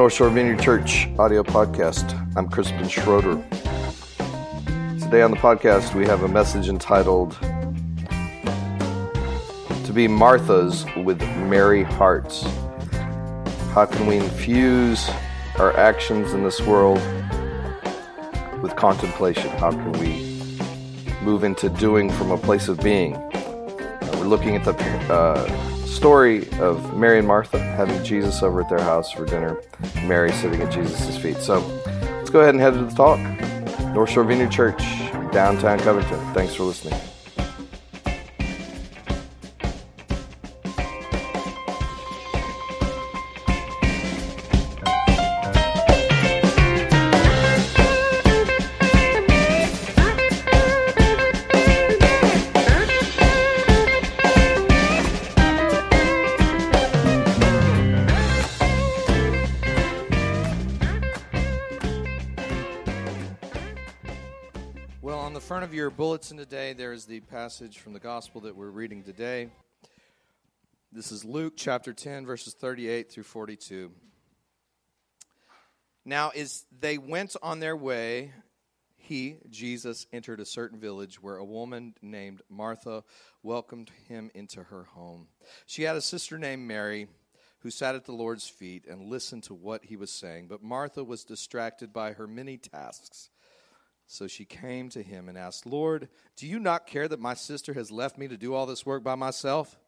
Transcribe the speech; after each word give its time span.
North 0.00 0.14
Shore 0.14 0.30
Vineyard 0.30 0.60
Church 0.60 1.08
audio 1.18 1.42
podcast. 1.42 2.16
I'm 2.34 2.48
Crispin 2.48 2.88
Schroeder. 2.88 3.34
Today 4.98 5.22
on 5.22 5.30
the 5.30 5.36
podcast, 5.36 5.94
we 5.94 6.06
have 6.06 6.22
a 6.22 6.28
message 6.28 6.68
entitled 6.68 7.38
To 9.90 9.94
Be 9.94 10.06
Marthas 10.06 11.04
with 11.04 11.20
Mary 11.48 11.82
Hearts. 11.82 12.44
How 13.72 13.86
can 13.86 14.06
we 14.06 14.18
infuse 14.18 15.10
our 15.58 15.76
actions 15.76 16.32
in 16.32 16.44
this 16.44 16.60
world 16.60 16.98
with 18.62 18.76
contemplation? 18.76 19.50
How 19.58 19.72
can 19.72 19.90
we 19.94 20.60
move 21.22 21.42
into 21.42 21.68
doing 21.68 22.08
from 22.08 22.30
a 22.30 22.38
place 22.38 22.68
of 22.68 22.78
being? 22.78 23.16
Uh, 23.16 24.14
we're 24.14 24.28
looking 24.28 24.54
at 24.54 24.64
the 24.64 24.76
uh, 25.12 25.84
story 25.86 26.48
of 26.60 26.96
Mary 26.96 27.18
and 27.18 27.26
Martha 27.26 27.58
having 27.58 28.00
Jesus 28.04 28.44
over 28.44 28.60
at 28.60 28.68
their 28.68 28.78
house 28.78 29.10
for 29.10 29.26
dinner, 29.26 29.60
Mary 30.04 30.30
sitting 30.30 30.62
at 30.62 30.72
Jesus' 30.72 31.16
feet. 31.16 31.38
So 31.38 31.58
let's 32.18 32.30
go 32.30 32.42
ahead 32.42 32.54
and 32.54 32.60
head 32.60 32.74
to 32.74 32.84
the 32.84 32.94
talk. 32.94 33.18
North 33.92 34.10
Shore 34.10 34.22
Vineyard 34.22 34.52
Church, 34.52 34.78
downtown 35.32 35.80
Covington. 35.80 36.32
Thanks 36.32 36.54
for 36.54 36.62
listening. 36.62 37.09
Is 67.00 67.06
the 67.06 67.20
passage 67.20 67.78
from 67.78 67.94
the 67.94 67.98
gospel 67.98 68.42
that 68.42 68.54
we're 68.54 68.68
reading 68.68 69.02
today. 69.02 69.48
This 70.92 71.10
is 71.10 71.24
Luke 71.24 71.54
chapter 71.56 71.94
10, 71.94 72.26
verses 72.26 72.52
38 72.52 73.10
through 73.10 73.22
42. 73.22 73.90
Now, 76.04 76.28
as 76.28 76.66
they 76.78 76.98
went 76.98 77.36
on 77.42 77.58
their 77.58 77.74
way, 77.74 78.34
he, 78.98 79.38
Jesus, 79.48 80.06
entered 80.12 80.40
a 80.40 80.44
certain 80.44 80.78
village 80.78 81.22
where 81.22 81.36
a 81.36 81.44
woman 81.44 81.94
named 82.02 82.42
Martha 82.50 83.02
welcomed 83.42 83.90
him 84.06 84.30
into 84.34 84.64
her 84.64 84.84
home. 84.92 85.28
She 85.64 85.84
had 85.84 85.96
a 85.96 86.02
sister 86.02 86.36
named 86.36 86.68
Mary 86.68 87.06
who 87.60 87.70
sat 87.70 87.94
at 87.94 88.04
the 88.04 88.12
Lord's 88.12 88.46
feet 88.46 88.84
and 88.86 89.08
listened 89.08 89.44
to 89.44 89.54
what 89.54 89.86
he 89.86 89.96
was 89.96 90.10
saying, 90.10 90.48
but 90.48 90.62
Martha 90.62 91.02
was 91.02 91.24
distracted 91.24 91.94
by 91.94 92.12
her 92.12 92.26
many 92.26 92.58
tasks. 92.58 93.30
So 94.12 94.26
she 94.26 94.44
came 94.44 94.88
to 94.88 95.04
him 95.04 95.28
and 95.28 95.38
asked, 95.38 95.66
Lord, 95.66 96.08
do 96.36 96.44
you 96.44 96.58
not 96.58 96.88
care 96.88 97.06
that 97.06 97.20
my 97.20 97.34
sister 97.34 97.74
has 97.74 97.92
left 97.92 98.18
me 98.18 98.26
to 98.26 98.36
do 98.36 98.54
all 98.54 98.66
this 98.66 98.84
work 98.84 99.04
by 99.04 99.14
myself? 99.14 99.78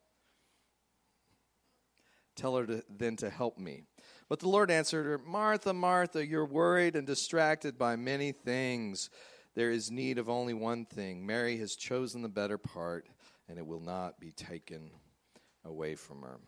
Tell 2.37 2.55
her 2.55 2.64
to, 2.67 2.84
then 2.89 3.17
to 3.17 3.29
help 3.29 3.59
me. 3.59 3.83
But 4.29 4.39
the 4.39 4.48
Lord 4.48 4.70
answered 4.70 5.06
her, 5.06 5.19
Martha, 5.19 5.73
Martha, 5.75 6.25
you're 6.25 6.47
worried 6.47 6.95
and 6.95 7.05
distracted 7.05 7.77
by 7.77 7.97
many 7.97 8.31
things. 8.31 9.11
There 9.57 9.73
is 9.73 9.91
need 9.91 10.19
of 10.19 10.30
only 10.30 10.55
one 10.55 10.85
thing. 10.85 11.27
Mary 11.27 11.57
has 11.57 11.75
chosen 11.75 12.23
the 12.23 12.29
better 12.29 12.58
part, 12.58 13.08
and 13.48 13.58
it 13.58 13.67
will 13.67 13.83
not 13.83 14.20
be 14.20 14.30
taken 14.30 14.92
away 15.64 15.96
from 15.96 16.23
her. 16.23 16.39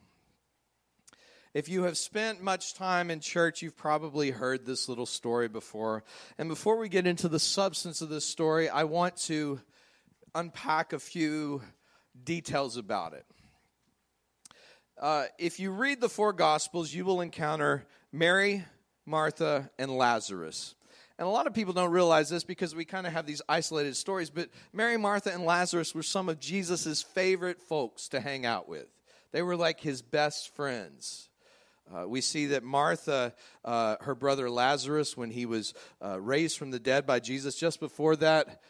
If 1.55 1.69
you 1.69 1.85
have 1.85 1.97
spent 1.97 2.43
much 2.43 2.75
time 2.75 3.13
in 3.13 3.21
church, 3.21 3.63
you've 3.63 3.77
probably 3.77 4.33
heard 4.33 4.67
this 4.67 4.89
little 4.89 5.07
story 5.07 5.47
before. 5.47 6.03
And 6.37 6.49
before 6.49 6.77
we 6.77 6.89
get 6.89 7.07
into 7.07 7.29
the 7.29 7.39
substance 7.39 8.01
of 8.01 8.09
this 8.09 8.25
story, 8.25 8.69
I 8.69 8.83
want 8.83 9.17
to 9.29 9.61
unpack 10.35 10.93
a 10.93 10.99
few 10.99 11.63
details 12.25 12.77
about 12.77 13.13
it. 13.13 13.25
Uh, 15.01 15.27
if 15.39 15.61
you 15.61 15.71
read 15.71 16.01
the 16.01 16.09
four 16.09 16.33
Gospels, 16.33 16.93
you 16.93 17.05
will 17.05 17.21
encounter 17.21 17.87
Mary, 18.11 18.65
Martha, 19.07 19.71
and 19.79 19.97
Lazarus. 19.97 20.75
And 21.21 21.29
a 21.29 21.31
lot 21.31 21.47
of 21.47 21.55
people 21.55 21.73
don't 21.73 21.93
realize 21.93 22.29
this 22.29 22.43
because 22.43 22.75
we 22.75 22.85
kind 22.85 23.07
of 23.07 23.13
have 23.13 23.27
these 23.27 23.43
isolated 23.49 23.95
stories, 23.95 24.29
but 24.29 24.51
Mary, 24.73 24.97
Martha, 24.97 25.33
and 25.33 25.45
Lazarus 25.45 25.95
were 25.95 26.03
some 26.03 26.29
of 26.29 26.41
Jesus' 26.41 27.01
favorite 27.01 27.61
folks 27.61 28.09
to 28.09 28.19
hang 28.19 28.45
out 28.45 28.69
with. 28.69 28.89
They 29.31 29.43
were 29.43 29.57
like 29.57 29.79
his 29.79 30.03
best 30.03 30.53
friends. 30.57 31.29
Uh, 31.93 32.09
we 32.09 32.21
see 32.21 32.47
that 32.47 32.63
Martha, 32.63 33.35
uh, 33.65 33.97
her 34.01 34.15
brother 34.15 34.49
Lazarus, 34.49 35.17
when 35.17 35.31
he 35.31 35.47
was 35.47 35.75
uh, 36.03 36.21
raised 36.21 36.59
from 36.59 36.71
the 36.71 36.79
dead 36.79 37.07
by 37.07 37.21
Jesus, 37.21 37.57
just 37.57 37.81
before 37.81 38.17
that, 38.17 38.63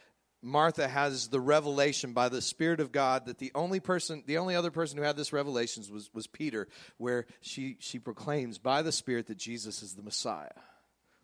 Martha 0.43 0.87
has 0.87 1.29
the 1.29 1.41
revelation 1.41 2.13
by 2.13 2.29
the 2.29 2.43
Spirit 2.43 2.81
of 2.81 2.93
God 2.93 3.27
that 3.27 3.39
the 3.39 3.53
only 3.55 3.81
person, 3.81 4.23
the 4.27 4.39
only 4.39 4.55
other 4.55 4.71
person 4.71 4.99
who 4.99 5.05
had 5.05 5.17
this 5.17 5.33
revelation 5.33 5.83
was, 5.91 6.11
was 6.13 6.27
Peter, 6.27 6.69
where 6.99 7.27
she, 7.41 7.77
she 7.81 7.99
proclaims 7.99 8.59
by 8.59 8.83
the 8.83 8.93
Spirit 8.93 9.29
that 9.29 9.39
Jesus 9.39 9.83
is 9.83 9.95
the 9.95 10.03
Messiah. 10.03 10.51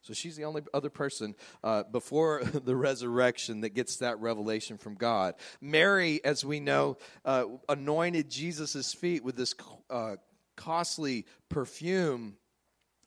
So 0.02 0.14
she's 0.14 0.36
the 0.36 0.44
only 0.44 0.62
other 0.72 0.88
person 0.88 1.34
uh, 1.62 1.82
before 1.82 2.42
the 2.64 2.74
resurrection 2.74 3.60
that 3.60 3.70
gets 3.70 3.96
that 3.96 4.18
revelation 4.20 4.78
from 4.78 4.94
God. 4.94 5.34
Mary, 5.60 6.24
as 6.24 6.42
we 6.42 6.60
know, 6.60 6.96
uh, 7.24 7.44
anointed 7.68 8.30
Jesus' 8.30 8.94
feet 8.94 9.22
with 9.22 9.36
this 9.36 9.54
uh, 9.90 10.16
costly 10.56 11.26
perfume 11.48 12.36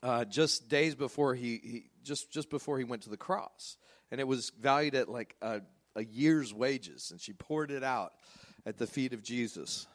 uh, 0.02 0.26
just 0.26 0.70
days 0.70 0.96
before 0.96 1.36
he, 1.36 1.60
he, 1.64 1.84
just 2.04 2.32
just 2.32 2.50
before 2.50 2.78
he 2.78 2.84
went 2.84 3.04
to 3.04 3.10
the 3.10 3.18
cross, 3.18 3.78
and 4.12 4.20
it 4.20 4.28
was 4.28 4.52
valued 4.60 4.96
at 4.96 5.10
like 5.10 5.36
a, 5.42 5.62
a 5.96 6.04
year's 6.04 6.54
wages, 6.54 7.12
and 7.12 7.22
she 7.22 7.34
poured 7.34 7.72
it 7.72 7.84
out 7.84 8.14
at 8.66 8.78
the 8.78 8.88
feet 8.88 9.14
of 9.14 9.24
Jesus. 9.24 9.88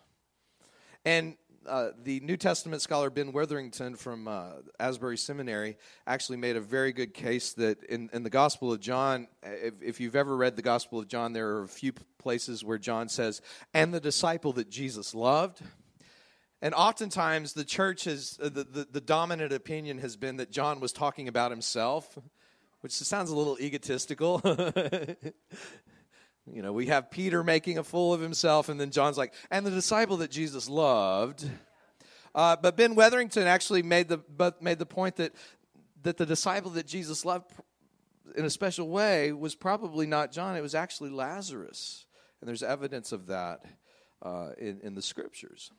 And 1.04 1.36
uh, 1.66 1.90
the 2.02 2.20
New 2.20 2.36
Testament 2.36 2.82
scholar 2.82 3.10
Ben 3.10 3.32
Witherington 3.32 3.96
from 3.96 4.26
uh, 4.26 4.52
Asbury 4.80 5.18
Seminary 5.18 5.76
actually 6.06 6.38
made 6.38 6.56
a 6.56 6.60
very 6.60 6.92
good 6.92 7.12
case 7.12 7.52
that 7.54 7.82
in, 7.84 8.08
in 8.12 8.22
the 8.22 8.30
Gospel 8.30 8.72
of 8.72 8.80
John, 8.80 9.28
if, 9.42 9.74
if, 9.82 10.00
you've 10.00 10.16
ever 10.16 10.36
read 10.36 10.56
the 10.56 10.62
Gospel 10.62 10.98
of 10.98 11.08
John, 11.08 11.32
there 11.32 11.56
are 11.56 11.64
a 11.64 11.68
few 11.68 11.92
places 12.18 12.64
where 12.64 12.78
John 12.78 13.08
says, 13.08 13.42
and 13.74 13.92
the 13.92 14.00
disciple 14.00 14.52
that 14.54 14.70
Jesus 14.70 15.14
loved. 15.14 15.60
And 16.60 16.74
oftentimes, 16.74 17.52
the 17.52 17.64
church 17.64 18.04
has, 18.04 18.38
uh, 18.42 18.48
the, 18.48 18.64
the, 18.64 18.88
the, 18.90 19.00
dominant 19.00 19.52
opinion 19.52 19.98
has 19.98 20.16
been 20.16 20.38
that 20.38 20.50
John 20.50 20.80
was 20.80 20.92
talking 20.92 21.28
about 21.28 21.52
himself, 21.52 22.18
which 22.80 22.92
sounds 22.92 23.30
a 23.30 23.36
little 23.36 23.56
egotistical. 23.60 24.40
you 26.52 26.62
know, 26.62 26.72
we 26.72 26.86
have 26.86 27.12
Peter 27.12 27.44
making 27.44 27.78
a 27.78 27.84
fool 27.84 28.12
of 28.12 28.20
himself, 28.20 28.68
and 28.68 28.80
then 28.80 28.90
John's 28.90 29.16
like, 29.16 29.34
and 29.52 29.64
the 29.64 29.70
disciple 29.70 30.16
that 30.18 30.32
Jesus 30.32 30.68
loved. 30.68 31.48
Uh, 32.34 32.56
but 32.56 32.76
Ben 32.76 32.96
Witherington 32.96 33.46
actually 33.46 33.84
made 33.84 34.08
the, 34.08 34.20
made 34.60 34.80
the 34.80 34.86
point 34.86 35.16
that, 35.16 35.32
that 36.02 36.16
the 36.16 36.26
disciple 36.26 36.72
that 36.72 36.86
Jesus 36.86 37.24
loved 37.24 37.52
in 38.36 38.44
a 38.44 38.50
special 38.50 38.88
way 38.88 39.32
was 39.32 39.54
probably 39.54 40.06
not 40.06 40.32
John, 40.32 40.56
it 40.56 40.60
was 40.60 40.74
actually 40.74 41.10
Lazarus. 41.10 42.04
And 42.40 42.48
there's 42.48 42.62
evidence 42.62 43.12
of 43.12 43.26
that 43.28 43.64
uh, 44.22 44.50
in, 44.58 44.80
in 44.82 44.94
the 44.94 45.02
scriptures. 45.02 45.70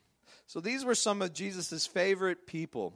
So 0.47 0.59
these 0.59 0.85
were 0.85 0.95
some 0.95 1.22
of 1.22 1.34
Jesus' 1.34 1.85
favorite 1.85 2.47
people. 2.47 2.93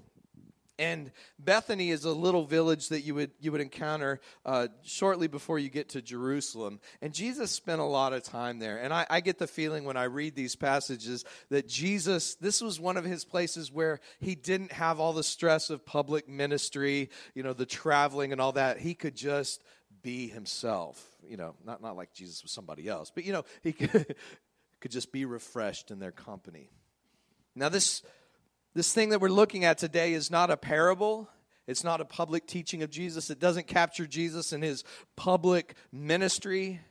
And 0.80 1.12
Bethany 1.38 1.92
is 1.92 2.04
a 2.04 2.12
little 2.12 2.46
village 2.46 2.90
that 2.90 3.02
you 3.02 3.14
would 3.14 3.32
you 3.40 3.52
would 3.52 3.62
encounter 3.62 4.20
uh, 4.44 4.70
shortly 4.82 5.28
before 5.28 5.60
you 5.60 5.70
get 5.70 5.90
to 5.90 6.02
Jerusalem. 6.02 6.80
And 7.02 7.14
Jesus 7.14 7.52
spent 7.52 7.80
a 7.80 7.86
lot 7.86 8.12
of 8.12 8.24
time 8.24 8.58
there. 8.58 8.80
And 8.80 8.92
I, 8.92 9.06
I 9.08 9.22
get 9.22 9.38
the 9.38 9.46
feeling 9.46 9.84
when 9.84 9.98
I 9.98 10.06
read 10.06 10.36
these 10.36 10.56
passages 10.56 11.26
that 11.50 11.68
Jesus, 11.68 12.36
this 12.36 12.60
was 12.60 12.80
one 12.80 12.98
of 12.98 13.06
his 13.06 13.24
places 13.24 13.72
where 13.72 14.00
he 14.20 14.34
didn't 14.34 14.72
have 14.72 15.00
all 15.00 15.14
the 15.14 15.24
stress 15.24 15.70
of 15.70 15.86
public 15.86 16.28
ministry, 16.28 17.12
you 17.36 17.44
know, 17.44 17.54
the 17.54 17.68
traveling 17.68 18.32
and 18.32 18.42
all 18.42 18.54
that. 18.54 18.80
He 18.80 18.96
could 18.96 19.16
just 19.16 19.64
be 20.02 20.28
himself. 20.28 21.02
You 21.28 21.38
know, 21.38 21.56
not 21.64 21.84
not 21.84 21.96
like 21.96 22.14
Jesus 22.14 22.42
was 22.42 22.52
somebody 22.52 22.88
else, 22.88 23.12
but 23.14 23.26
you 23.26 23.32
know, 23.32 23.46
he 23.62 23.74
could, 23.74 24.16
could 24.82 24.92
just 24.92 25.12
be 25.12 25.26
refreshed 25.26 25.92
in 25.92 26.00
their 26.00 26.12
company. 26.12 26.72
Now, 27.56 27.70
this, 27.70 28.02
this 28.74 28.94
thing 28.94 29.10
that 29.10 29.22
we're 29.22 29.30
looking 29.30 29.66
at 29.66 29.78
today 29.78 30.14
is 30.14 30.32
not 30.32 30.50
a 30.50 30.58
parable. 30.58 31.30
It's 31.68 31.84
not 31.84 32.02
a 32.02 32.06
public 32.06 32.48
teaching 32.48 32.84
of 32.84 32.90
Jesus. 32.90 33.30
It 33.30 33.40
doesn't 33.40 33.68
capture 33.68 34.08
Jesus 34.08 34.54
in 34.54 34.62
his 34.62 34.84
public 35.16 35.76
ministry. 35.92 36.82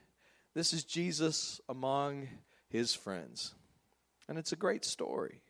This 0.55 0.73
is 0.73 0.85
Jesus 0.85 1.61
among 1.69 2.29
his 2.69 2.95
friends. 2.95 3.55
And 4.29 4.39
it's 4.39 4.53
a 4.53 4.57
great 4.57 4.85
story. 4.85 5.41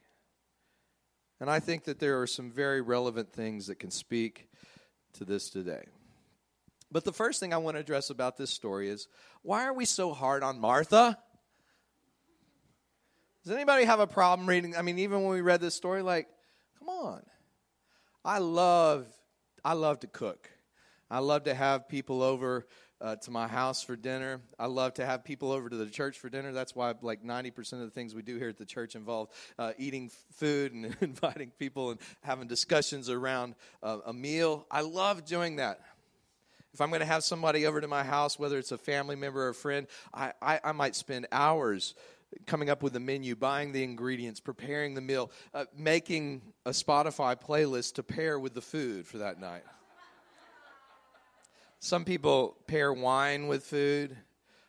And 1.40 1.50
I 1.50 1.60
think 1.60 1.84
that 1.84 1.98
there 1.98 2.20
are 2.20 2.26
some 2.26 2.50
very 2.50 2.80
relevant 2.80 3.32
things 3.32 3.66
that 3.66 3.78
can 3.78 3.90
speak 3.90 4.48
to 5.14 5.24
this 5.24 5.50
today. 5.50 5.84
But 6.90 7.04
the 7.04 7.12
first 7.12 7.40
thing 7.40 7.52
I 7.52 7.58
want 7.58 7.76
to 7.76 7.80
address 7.80 8.10
about 8.10 8.36
this 8.36 8.50
story 8.50 8.88
is 8.88 9.08
why 9.42 9.64
are 9.64 9.72
we 9.72 9.84
so 9.84 10.12
hard 10.12 10.42
on 10.42 10.60
Martha? 10.60 11.18
Does 13.44 13.52
anybody 13.52 13.84
have 13.84 13.98
a 13.98 14.06
problem 14.06 14.48
reading? 14.48 14.76
I 14.76 14.82
mean, 14.82 15.00
even 15.00 15.22
when 15.22 15.32
we 15.32 15.40
read 15.40 15.60
this 15.60 15.74
story, 15.74 16.02
like, 16.02 16.28
come 16.78 16.88
on. 16.88 17.22
I 18.24 18.38
love, 18.38 19.06
I 19.64 19.72
love 19.72 20.00
to 20.00 20.06
cook. 20.06 20.48
I 21.10 21.18
love 21.18 21.44
to 21.44 21.54
have 21.54 21.88
people 21.88 22.22
over 22.22 22.66
uh, 23.00 23.16
to 23.16 23.30
my 23.32 23.48
house 23.48 23.82
for 23.82 23.96
dinner. 23.96 24.40
I 24.60 24.66
love 24.66 24.94
to 24.94 25.04
have 25.04 25.24
people 25.24 25.50
over 25.50 25.68
to 25.68 25.76
the 25.76 25.86
church 25.86 26.20
for 26.20 26.28
dinner. 26.28 26.52
That's 26.52 26.76
why, 26.76 26.94
like 27.02 27.24
90% 27.24 27.72
of 27.72 27.80
the 27.80 27.90
things 27.90 28.14
we 28.14 28.22
do 28.22 28.38
here 28.38 28.48
at 28.48 28.58
the 28.58 28.64
church 28.64 28.94
involve 28.94 29.28
uh, 29.58 29.72
eating 29.76 30.12
food 30.36 30.72
and 30.72 30.96
inviting 31.00 31.50
people 31.58 31.90
and 31.90 32.00
having 32.22 32.46
discussions 32.46 33.10
around 33.10 33.56
uh, 33.82 33.98
a 34.06 34.12
meal. 34.12 34.66
I 34.70 34.82
love 34.82 35.24
doing 35.24 35.56
that. 35.56 35.80
If 36.72 36.80
I'm 36.80 36.90
going 36.90 37.00
to 37.00 37.06
have 37.06 37.24
somebody 37.24 37.66
over 37.66 37.80
to 37.80 37.88
my 37.88 38.04
house, 38.04 38.38
whether 38.38 38.56
it's 38.56 38.72
a 38.72 38.78
family 38.78 39.16
member 39.16 39.46
or 39.46 39.48
a 39.48 39.54
friend, 39.54 39.88
I, 40.14 40.32
I, 40.40 40.60
I 40.64 40.72
might 40.72 40.94
spend 40.94 41.26
hours 41.32 41.94
coming 42.46 42.70
up 42.70 42.82
with 42.82 42.92
the 42.92 43.00
menu, 43.00 43.34
buying 43.36 43.72
the 43.72 43.82
ingredients, 43.82 44.40
preparing 44.40 44.94
the 44.94 45.00
meal, 45.00 45.30
uh, 45.54 45.64
making 45.76 46.42
a 46.66 46.70
Spotify 46.70 47.40
playlist 47.40 47.94
to 47.94 48.02
pair 48.02 48.38
with 48.38 48.54
the 48.54 48.60
food 48.60 49.06
for 49.06 49.18
that 49.18 49.40
night. 49.40 49.64
Some 51.78 52.04
people 52.04 52.56
pair 52.66 52.92
wine 52.92 53.48
with 53.48 53.64
food. 53.64 54.16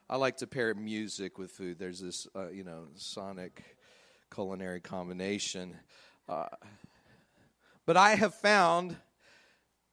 I 0.10 0.18
like 0.18 0.38
to 0.38 0.48
pair 0.48 0.74
music 0.74 1.38
with 1.38 1.52
food. 1.52 1.78
There's 1.78 2.00
this, 2.00 2.28
uh, 2.36 2.50
you 2.50 2.64
know, 2.64 2.88
sonic 2.96 3.64
culinary 4.34 4.82
combination. 4.82 5.76
Uh, 6.28 6.48
but 7.86 7.98
I 7.98 8.16
have 8.16 8.34
found 8.34 8.98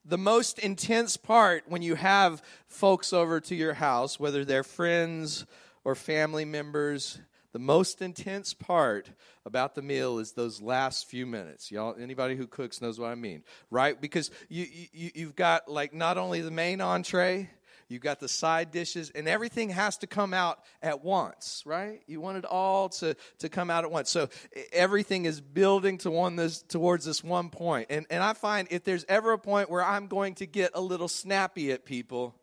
the 0.05 0.19
most 0.19 0.58
intense 0.58 1.17
part 1.17 1.64
when 1.69 1.82
you 1.82 1.94
have 1.94 2.43
folks 2.67 3.12
over 3.12 3.40
to 3.40 3.55
your 3.55 3.75
house, 3.75 4.19
whether 4.19 4.44
they're 4.44 4.64
friends 4.64 5.44
or 5.84 5.94
family 5.94 6.44
members, 6.44 7.20
the 7.52 7.58
most 7.58 8.00
intense 8.00 8.55
part 8.55 9.11
about 9.44 9.75
the 9.75 9.82
meal 9.82 10.19
is 10.19 10.32
those 10.32 10.61
last 10.61 11.08
few 11.08 11.26
minutes. 11.26 11.70
Y'all, 11.70 11.97
anybody 11.99 12.37
who 12.37 12.47
cooks 12.47 12.81
knows 12.81 12.99
what 12.99 13.11
I 13.11 13.17
mean, 13.17 13.43
right? 13.70 14.00
Because 14.00 14.31
you, 14.49 14.67
you 14.93 15.11
you've 15.14 15.37
got 15.37 15.69
like 15.69 15.93
not 15.93 16.17
only 16.17 16.43
the 16.43 16.50
main 16.50 16.81
entree, 16.81 17.50
you've 17.88 18.02
got 18.02 18.20
the 18.20 18.29
side 18.29 18.70
dishes, 18.70 19.11
and 19.11 19.26
everything 19.26 19.70
has 19.70 19.99
to 19.99 20.06
come 20.06 20.32
out 20.32 20.61
at 20.81 21.05
once, 21.05 21.62
right? 21.67 22.00
You 22.06 22.20
want 22.20 22.38
it 22.38 22.44
all 22.44 22.88
to, 22.91 23.17
to 23.41 23.49
come 23.49 23.69
out 23.69 23.82
at 23.82 23.91
once. 23.91 24.11
So 24.11 24.29
everything 24.73 25.25
is 25.25 25.41
building 25.41 25.99
to 25.99 26.11
one 26.11 26.37
this 26.37 26.62
towards 26.62 27.05
this 27.05 27.25
one 27.25 27.50
point. 27.50 27.88
And 27.91 28.06
and 28.11 28.23
I 28.23 28.32
find 28.35 28.69
if 28.70 28.85
there's 28.85 29.05
ever 29.08 29.32
a 29.32 29.38
point 29.38 29.70
where 29.70 29.85
I'm 29.85 30.06
going 30.06 30.37
to 30.37 30.46
get 30.46 30.70
a 30.75 30.81
little 30.81 31.08
snappy 31.08 31.73
at 31.73 31.85
people, 31.85 32.37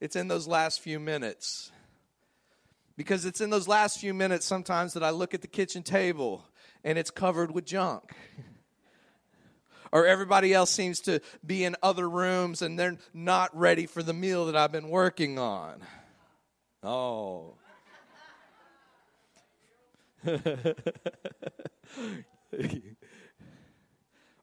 it's 0.00 0.14
in 0.14 0.28
those 0.28 0.46
last 0.46 0.80
few 0.80 1.00
minutes 1.00 1.72
because 2.96 3.24
it's 3.24 3.40
in 3.40 3.50
those 3.50 3.68
last 3.68 3.98
few 3.98 4.14
minutes 4.14 4.46
sometimes 4.46 4.92
that 4.94 5.02
I 5.02 5.10
look 5.10 5.34
at 5.34 5.42
the 5.42 5.48
kitchen 5.48 5.82
table 5.82 6.44
and 6.84 6.98
it's 6.98 7.10
covered 7.10 7.50
with 7.52 7.64
junk. 7.64 8.14
or 9.92 10.06
everybody 10.06 10.54
else 10.54 10.70
seems 10.70 11.00
to 11.00 11.20
be 11.44 11.64
in 11.64 11.76
other 11.82 12.08
rooms 12.08 12.62
and 12.62 12.78
they're 12.78 12.96
not 13.12 13.56
ready 13.56 13.86
for 13.86 14.02
the 14.02 14.14
meal 14.14 14.46
that 14.46 14.56
I've 14.56 14.72
been 14.72 14.88
working 14.88 15.38
on. 15.38 15.82
Oh. 16.82 17.54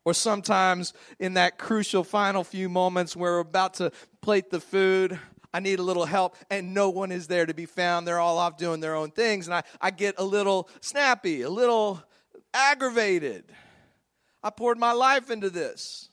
or 0.06 0.14
sometimes 0.14 0.94
in 1.20 1.34
that 1.36 1.58
crucial 1.58 2.04
final 2.04 2.44
few 2.44 2.70
moments 2.70 3.16
where 3.16 3.34
we're 3.34 3.40
about 3.40 3.76
to 3.76 3.92
plate 4.22 4.50
the 4.50 4.60
food, 4.60 5.20
I 5.54 5.60
need 5.60 5.80
a 5.80 5.84
little 5.84 6.06
help, 6.06 6.36
and 6.50 6.74
no 6.74 6.90
one 6.90 7.12
is 7.12 7.28
there 7.28 7.46
to 7.46 7.54
be 7.54 7.66
found. 7.66 8.08
They're 8.08 8.20
all 8.20 8.38
off 8.38 8.58
doing 8.58 8.80
their 8.80 8.96
own 8.96 9.12
things, 9.12 9.48
and 9.48 9.54
I, 9.54 9.64
I 9.82 9.92
get 9.92 10.16
a 10.18 10.24
little 10.24 10.70
snappy, 10.82 11.42
a 11.42 11.50
little 11.50 12.04
aggravated. 12.54 13.46
I 14.44 14.52
poured 14.52 14.78
my 14.78 14.92
life 14.92 15.32
into 15.32 15.50
this, 15.50 16.10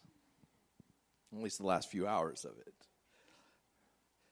at 1.32 1.42
least 1.42 1.58
the 1.58 1.66
last 1.66 1.90
few 1.90 2.06
hours 2.06 2.44
of 2.44 2.52
it. 2.66 2.72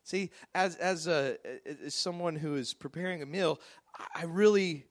See, 0.05 0.31
as, 0.55 0.77
as, 0.77 1.07
a, 1.07 1.37
as 1.85 1.95
someone 1.95 2.37
who 2.37 2.57
is 2.57 2.75
preparing 2.75 3.23
a 3.23 3.27
meal, 3.27 3.61
I 4.15 4.25
really 4.25 4.87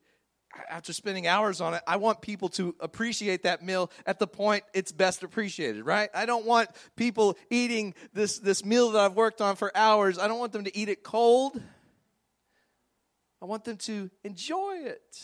after 0.69 0.93
spending 0.93 1.27
hours 1.27 1.61
on 1.61 1.73
it, 1.73 1.81
I 1.87 1.97
want 1.97 2.21
people 2.21 2.49
to 2.49 2.75
appreciate 2.79 3.43
that 3.43 3.63
meal 3.63 3.91
at 4.05 4.19
the 4.19 4.27
point 4.27 4.63
it's 4.73 4.91
best 4.91 5.23
appreciated, 5.23 5.85
right? 5.85 6.09
I 6.13 6.25
don't 6.25 6.45
want 6.45 6.69
people 6.95 7.37
eating 7.49 7.93
this, 8.13 8.39
this 8.39 8.63
meal 8.63 8.91
that 8.91 8.99
I've 8.99 9.15
worked 9.15 9.41
on 9.41 9.55
for 9.55 9.75
hours. 9.75 10.19
I 10.19 10.27
don't 10.27 10.39
want 10.39 10.51
them 10.51 10.63
to 10.65 10.77
eat 10.77 10.89
it 10.89 11.03
cold. 11.03 11.61
I 13.41 13.45
want 13.45 13.65
them 13.65 13.77
to 13.77 14.09
enjoy 14.23 14.77
it. 14.85 15.17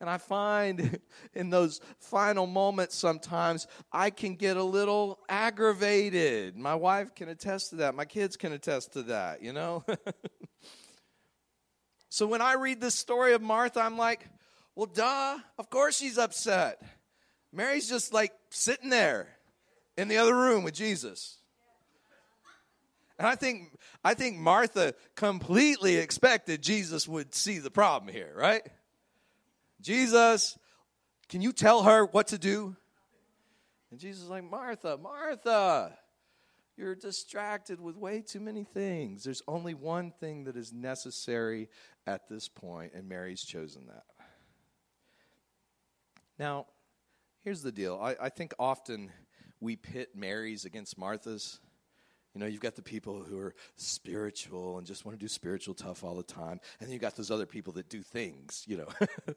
And 0.00 0.10
I 0.10 0.18
find 0.18 0.98
in 1.34 1.48
those 1.48 1.80
final 2.00 2.46
moments 2.46 2.96
sometimes 2.96 3.68
I 3.92 4.10
can 4.10 4.34
get 4.34 4.56
a 4.56 4.64
little 4.64 5.20
aggravated. 5.28 6.56
My 6.56 6.74
wife 6.74 7.14
can 7.14 7.28
attest 7.28 7.70
to 7.70 7.76
that. 7.76 7.94
My 7.94 8.04
kids 8.04 8.36
can 8.36 8.52
attest 8.52 8.94
to 8.94 9.02
that, 9.04 9.42
you 9.42 9.52
know? 9.52 9.84
So 12.12 12.26
when 12.26 12.42
I 12.42 12.56
read 12.56 12.78
this 12.78 12.94
story 12.94 13.32
of 13.32 13.40
Martha, 13.40 13.80
I'm 13.80 13.96
like, 13.96 14.28
well, 14.74 14.84
duh, 14.84 15.38
of 15.56 15.70
course 15.70 15.96
she's 15.96 16.18
upset. 16.18 16.82
Mary's 17.54 17.88
just 17.88 18.12
like 18.12 18.34
sitting 18.50 18.90
there 18.90 19.28
in 19.96 20.08
the 20.08 20.18
other 20.18 20.36
room 20.36 20.62
with 20.62 20.74
Jesus. 20.74 21.38
And 23.18 23.26
I 23.26 23.34
think 23.34 23.78
I 24.04 24.12
think 24.12 24.36
Martha 24.36 24.92
completely 25.14 25.96
expected 25.96 26.60
Jesus 26.60 27.08
would 27.08 27.34
see 27.34 27.60
the 27.60 27.70
problem 27.70 28.12
here, 28.12 28.34
right? 28.36 28.60
Jesus, 29.80 30.58
can 31.30 31.40
you 31.40 31.50
tell 31.50 31.84
her 31.84 32.04
what 32.04 32.26
to 32.26 32.36
do? 32.36 32.76
And 33.90 33.98
Jesus 33.98 34.24
is 34.24 34.28
like, 34.28 34.44
Martha, 34.44 34.98
Martha, 34.98 35.96
you're 36.76 36.94
distracted 36.94 37.80
with 37.80 37.96
way 37.96 38.20
too 38.20 38.40
many 38.40 38.64
things. 38.64 39.24
There's 39.24 39.42
only 39.46 39.74
one 39.74 40.12
thing 40.20 40.44
that 40.44 40.56
is 40.56 40.72
necessary 40.72 41.68
at 42.06 42.28
this 42.28 42.48
point, 42.48 42.92
and 42.94 43.08
Mary's 43.08 43.42
chosen 43.42 43.86
that. 43.86 44.04
Now, 46.38 46.66
here's 47.42 47.62
the 47.62 47.72
deal 47.72 47.98
I, 48.02 48.16
I 48.20 48.28
think 48.28 48.54
often 48.58 49.12
we 49.60 49.76
pit 49.76 50.10
Mary's 50.14 50.64
against 50.64 50.98
Martha's. 50.98 51.60
You 52.34 52.40
know, 52.40 52.46
you've 52.46 52.62
got 52.62 52.76
the 52.76 52.82
people 52.82 53.22
who 53.22 53.38
are 53.38 53.54
spiritual 53.76 54.78
and 54.78 54.86
just 54.86 55.04
want 55.04 55.18
to 55.18 55.22
do 55.22 55.28
spiritual 55.28 55.74
tough 55.74 56.02
all 56.02 56.14
the 56.14 56.22
time. 56.22 56.60
And 56.80 56.88
then 56.88 56.90
you've 56.90 57.02
got 57.02 57.14
those 57.14 57.30
other 57.30 57.44
people 57.44 57.74
that 57.74 57.90
do 57.90 58.02
things, 58.02 58.64
you 58.66 58.78
know. 58.78 58.88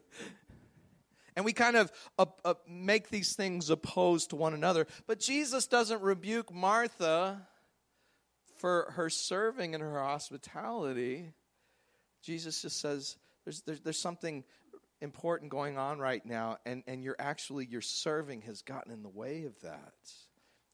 and 1.35 1.45
we 1.45 1.53
kind 1.53 1.75
of 1.75 1.91
uh, 2.17 2.25
uh, 2.43 2.53
make 2.67 3.09
these 3.09 3.35
things 3.35 3.69
opposed 3.69 4.29
to 4.29 4.35
one 4.35 4.53
another. 4.53 4.87
But 5.07 5.19
Jesus 5.19 5.67
doesn't 5.67 6.01
rebuke 6.01 6.53
Martha 6.53 7.41
for 8.57 8.93
her 8.95 9.09
serving 9.09 9.75
and 9.75 9.83
her 9.83 9.99
hospitality. 9.99 11.33
Jesus 12.21 12.61
just 12.61 12.79
says, 12.79 13.17
there's, 13.43 13.61
there's, 13.61 13.81
there's 13.81 13.99
something 13.99 14.43
important 15.01 15.51
going 15.51 15.77
on 15.77 15.99
right 15.99 16.25
now, 16.25 16.57
and, 16.65 16.83
and 16.87 17.03
you're 17.03 17.17
actually, 17.19 17.65
your 17.65 17.81
serving 17.81 18.41
has 18.43 18.61
gotten 18.61 18.91
in 18.91 19.03
the 19.03 19.09
way 19.09 19.43
of 19.43 19.59
that. 19.61 19.93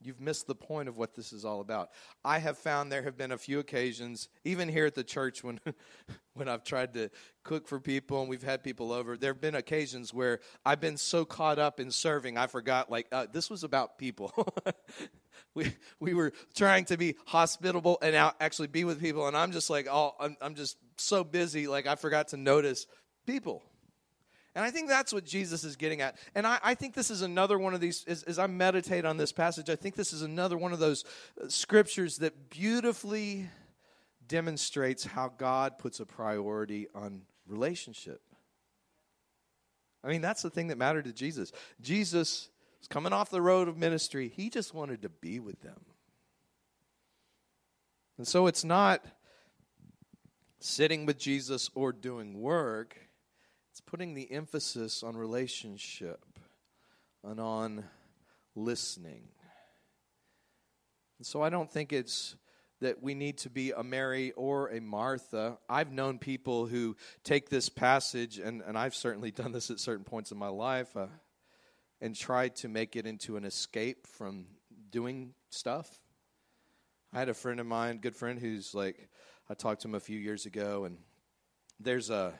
You've 0.03 0.20
missed 0.20 0.48
the 0.48 0.55
point 0.55 0.89
of 0.89 0.98
what 0.98 1.13
this 1.15 1.31
is 1.31 1.46
all 1.46 1.62
about. 1.62 1.89
I 2.24 2.39
have 2.39 2.58
found 2.58 2.91
there 2.91 3.03
have 3.03 3.17
been 3.17 3.31
a 3.31 3.38
few 3.38 3.60
occasions, 3.60 4.29
even 4.43 4.67
here 4.67 4.86
at 4.86 4.96
the 4.96 5.03
church, 5.03 5.43
when, 5.43 5.60
when 6.34 6.48
I've 6.48 6.63
tried 6.63 6.93
to 6.93 7.10
cook 7.43 7.67
for 7.67 7.79
people 7.79 8.22
and 8.22 8.29
we've 8.29 8.43
had 8.43 8.63
people 8.63 8.91
over. 8.91 9.17
There 9.17 9.34
have 9.34 9.41
been 9.41 9.55
occasions 9.55 10.13
where 10.13 10.39
I've 10.65 10.79
been 10.79 10.98
so 10.98 11.25
caught 11.25 11.60
up 11.60 11.79
in 11.79 11.91
serving, 11.91 12.38
I 12.38 12.48
forgot, 12.48 12.89
like, 12.89 13.08
uh, 13.12 13.27
this 13.31 13.50
was 13.50 13.63
about 13.63 13.98
people. 13.98 14.34
we, 15.55 15.74
we 16.00 16.13
were 16.13 16.34
trying 16.55 16.86
to 16.86 16.98
be 16.98 17.15
hospitable 17.25 17.98
and 18.01 18.15
out, 18.15 18.36
actually 18.39 18.67
be 18.67 18.84
with 18.84 19.00
people, 19.00 19.27
and 19.27 19.38
I'm 19.38 19.51
just 19.51 19.70
like, 19.70 19.88
oh, 19.89 20.13
I'm, 20.20 20.38
I'm 20.41 20.55
just 20.55 20.77
so 20.98 21.24
busy, 21.24 21.67
like, 21.67 21.88
I 21.88 21.96
forgot 21.96 22.29
to 22.29 22.38
notice 22.38 22.88
people. 23.25 23.63
And 24.53 24.65
I 24.65 24.72
think 24.72 24.89
that's 24.89 25.13
what 25.13 25.24
Jesus 25.24 25.63
is 25.63 25.75
getting 25.77 26.01
at. 26.01 26.17
And 26.36 26.46
I, 26.46 26.60
I 26.62 26.75
think 26.75 26.93
this 26.93 27.10
is 27.10 27.22
another 27.22 27.58
one 27.58 27.74
of 27.74 27.79
these, 27.79 28.03
as, 28.05 28.24
as, 28.24 28.38
I 28.38 28.48
meditate 28.48 29.05
on 29.05 29.15
this 29.15 29.31
passage, 29.31 29.70
I 29.70 29.77
think 29.77 29.96
this 29.96 30.12
is 30.12 30.24
another 30.24 30.58
one 30.58 30.74
of 30.74 30.79
those 30.79 31.05
uh, 31.41 31.48
scriptures 31.48 32.17
that 32.17 32.50
beautifully 32.50 33.50
demonstrates 34.27 35.05
how 35.05 35.31
God 35.38 35.77
puts 35.77 36.01
a 36.01 36.05
priority 36.05 36.88
on 36.93 37.22
relationship. 37.48 38.22
I 40.03 40.10
mean, 40.10 40.22
that's 40.22 40.41
the 40.41 40.50
thing 40.50 40.67
that 40.67 40.77
mattered 40.77 41.05
to 41.05 41.13
Jesus. 41.13 41.53
Jesus 41.79 42.50
was 42.79 42.88
coming 42.88 43.13
off 43.13 43.29
the 43.29 43.41
road 43.41 43.67
of 43.67 43.77
ministry, 43.77 44.27
he 44.36 44.50
just 44.50 44.74
wanted 44.74 45.03
to 45.03 45.10
be 45.10 45.39
with 45.39 45.62
them. 45.62 45.79
And 48.17 48.27
so 48.27 48.48
it's 48.48 48.63
not 48.63 49.03
sitting 50.60 51.05
with 51.05 51.17
Jesus 51.17 51.70
or 51.74 51.91
doing 51.91 52.39
work 52.39 52.98
it's 53.81 53.89
putting 53.89 54.13
the 54.13 54.31
emphasis 54.31 55.03
on 55.03 55.15
relationship, 55.15 56.23
and 57.23 57.39
on 57.39 57.83
listening. 58.55 59.27
And 61.17 61.25
so 61.25 61.41
I 61.41 61.50
don't 61.50 61.71
think 61.71 61.93
it's 61.93 62.35
that 62.81 63.03
we 63.03 63.13
need 63.13 63.38
to 63.39 63.50
be 63.50 63.71
a 63.71 63.83
Mary 63.83 64.31
or 64.31 64.69
a 64.69 64.81
Martha. 64.81 65.59
I've 65.69 65.91
known 65.91 66.17
people 66.17 66.65
who 66.65 66.95
take 67.23 67.50
this 67.50 67.69
passage, 67.69 68.39
and, 68.39 68.61
and 68.61 68.75
I've 68.75 68.95
certainly 68.95 69.29
done 69.29 69.51
this 69.51 69.69
at 69.69 69.79
certain 69.79 70.03
points 70.03 70.31
in 70.31 70.38
my 70.38 70.47
life, 70.47 70.97
uh, 70.97 71.07
and 72.01 72.15
tried 72.15 72.55
to 72.57 72.67
make 72.67 72.95
it 72.95 73.05
into 73.05 73.38
an 73.38 73.45
escape 73.45 74.07
from 74.07 74.47
doing 74.89 75.35
stuff. 75.51 75.88
I 77.13 77.19
had 77.19 77.29
a 77.29 77.35
friend 77.35 77.59
of 77.59 77.67
mine, 77.67 78.00
good 78.00 78.15
friend, 78.15 78.39
who's 78.39 78.73
like, 78.73 79.09
I 79.47 79.53
talked 79.53 79.83
to 79.83 79.89
him 79.89 79.95
a 79.95 80.00
few 80.00 80.17
years 80.17 80.47
ago, 80.47 80.85
and 80.85 80.97
there's 81.79 82.09
a 82.09 82.33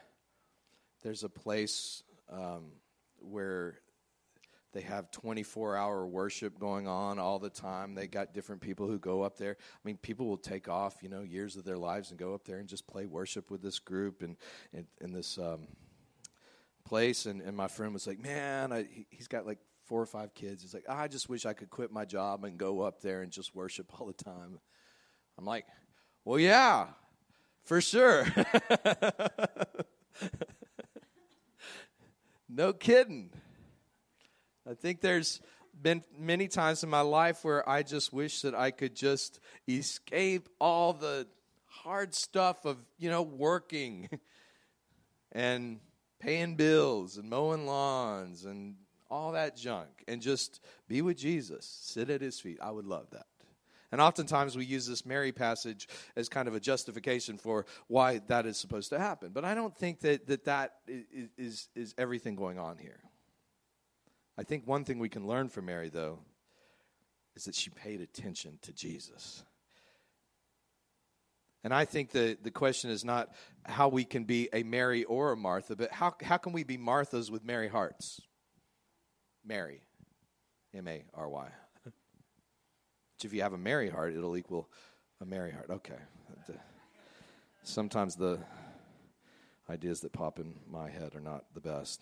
there's 1.01 1.24
a 1.24 1.29
place 1.29 2.03
um, 2.31 2.72
where 3.20 3.79
they 4.74 4.81
have 4.81 5.12
24 5.12 5.75
hour 5.75 6.08
worship 6.08 6.58
going 6.58 6.88
on 6.88 7.20
all 7.20 7.39
the 7.39 7.50
time. 7.50 7.93
They 7.93 8.08
got 8.08 8.34
different 8.34 8.62
people 8.62 8.88
who 8.88 9.00
go 9.00 9.22
up 9.22 9.38
there. 9.38 9.58
I 9.60 9.79
mean, 9.84 9.98
people 9.98 10.27
will 10.27 10.38
take 10.38 10.70
off, 10.70 10.98
you 11.01 11.10
know, 11.10 11.22
years 11.22 11.58
of 11.58 11.65
their 11.65 11.77
lives 11.77 12.12
and 12.12 12.20
go 12.20 12.34
up 12.34 12.46
there 12.46 12.60
and 12.60 12.70
just 12.70 12.88
play 12.88 13.05
worship 13.05 13.51
with 13.51 13.62
this 13.62 13.79
group 13.79 14.22
and 14.22 14.38
in 15.01 15.12
this 15.12 15.38
um, 15.38 15.67
place. 16.86 17.25
And, 17.25 17.41
and 17.41 17.55
my 17.55 17.67
friend 17.67 17.93
was 17.93 18.08
like, 18.08 18.20
man, 18.20 18.72
I, 18.72 18.88
he's 19.10 19.27
got 19.27 19.46
like 19.46 19.60
four 19.86 20.01
or 20.01 20.05
five 20.05 20.34
kids. 20.34 20.62
He's 20.62 20.74
like, 20.74 20.86
I 20.88 21.10
just 21.10 21.27
wish 21.27 21.46
I 21.46 21.51
could 21.51 21.70
quit 21.70 21.91
my 21.91 22.05
job 22.05 22.46
and 22.46 22.58
go 22.58 22.81
up 22.81 23.01
there 23.01 23.24
and 23.24 23.31
just 23.31 23.53
worship 23.53 24.00
all 24.00 24.08
the 24.08 24.13
time. 24.13 24.58
I'm 25.38 25.46
like, 25.46 25.65
well, 26.24 26.39
yeah, 26.39 26.88
for 27.65 27.81
sure. 27.81 28.25
no 32.53 32.74
kidding. 32.74 33.29
I 34.70 34.74
think 34.74 35.01
there's 35.01 35.41
been 35.81 36.03
many 36.17 36.48
times 36.48 36.84
in 36.84 36.89
my 36.89 37.01
life 37.01 37.43
where 37.43 37.67
I 37.67 37.84
just 37.84 38.13
wish 38.13 38.41
that 38.41 38.53
I 38.53 38.72
could 38.72 38.96
just 38.96 39.39
escape 39.67 40.50
all 40.60 40.93
the 40.93 41.27
hard 41.65 42.13
stuff 42.13 42.65
of, 42.65 42.77
you 43.00 43.10
know, 43.10 43.22
working 43.22 44.10
and 45.31 45.79
paying 46.20 46.55
bills 46.55 47.17
and 47.17 47.29
mowing 47.29 47.65
lawns 47.65 48.46
and 48.46 48.75
all 49.10 49.31
that 49.31 49.55
junk 49.58 50.03
and 50.08 50.22
just 50.22 50.62
be 50.88 51.01
with 51.01 51.17
Jesus, 51.17 51.65
sit 51.65 52.10
at 52.10 52.22
his 52.22 52.39
feet. 52.39 52.60
I 52.62 52.72
would 52.72 52.86
love 52.86 53.08
that. 53.12 53.25
And 53.91 54.00
oftentimes 54.00 54.55
we 54.55 54.65
use 54.65 54.88
this 54.88 55.05
Mary 55.05 55.31
passage 55.31 55.88
as 56.15 56.29
kind 56.29 56.48
of 56.48 56.55
a 56.55 56.60
justification 56.60 57.38
for 57.38 57.65
why 57.88 58.21
that 58.27 58.45
is 58.45 58.57
supposed 58.57 58.89
to 58.89 59.00
happen. 59.00 59.31
But 59.33 59.43
I 59.43 59.53
don't 59.53 59.75
think 59.75 60.00
that 60.01 60.27
that, 60.27 60.45
that 60.45 60.75
is, 60.88 61.29
is, 61.38 61.69
is 61.75 61.95
everything 61.98 62.36
going 62.36 62.57
on 62.57 62.77
here. 62.77 63.00
I 64.38 64.43
think 64.43 64.65
one 64.65 64.86
thing 64.86 65.00
we 65.00 65.10
can 65.10 65.27
learn 65.27 65.50
from 65.50 65.65
Mary, 65.65 65.89
though, 65.89 66.19
is 67.36 67.45
that 67.45 67.55
she 67.55 67.69
paid 67.69 68.01
attention 68.01 68.60
to 68.62 68.74
Jesus. 68.74 69.43
And 71.63 71.74
I 71.74 71.86
think 71.86 72.12
the, 72.12 72.38
the 72.41 72.50
question 72.50 72.89
is 72.89 73.05
not 73.05 73.33
how 73.65 73.89
we 73.89 74.03
can 74.03 74.24
be 74.24 74.50
a 74.51 74.63
Mary 74.63 75.03
or 75.03 75.31
a 75.31 75.38
Martha, 75.38 75.75
but 75.75 75.91
how, 75.91 76.15
how 76.24 76.38
can 76.38 76.53
we 76.53 76.63
be 76.63 76.77
Marthas 76.77 77.29
with 77.29 77.45
Mary 77.45 77.67
hearts? 77.67 78.21
Mary, 79.45 79.81
M 80.74 80.88
A 80.88 81.03
R 81.13 81.29
Y. 81.29 81.48
If 83.25 83.34
you 83.34 83.42
have 83.42 83.54
a 83.54 83.58
merry 83.58 83.90
heart, 83.90 84.13
it'll 84.13 84.38
equal 84.38 84.70
a 85.22 85.25
merry 85.25 85.51
heart. 85.51 85.70
Okay. 85.70 86.00
Sometimes 87.63 88.16
the 88.16 88.40
ideas 89.70 90.01
that 90.01 90.12
pop 90.12 90.40
in 90.40 90.56
my 90.70 90.90
head 90.90 91.16
are 91.16 91.22
not 91.22 91.46
the 91.54 91.62
best. 91.62 92.01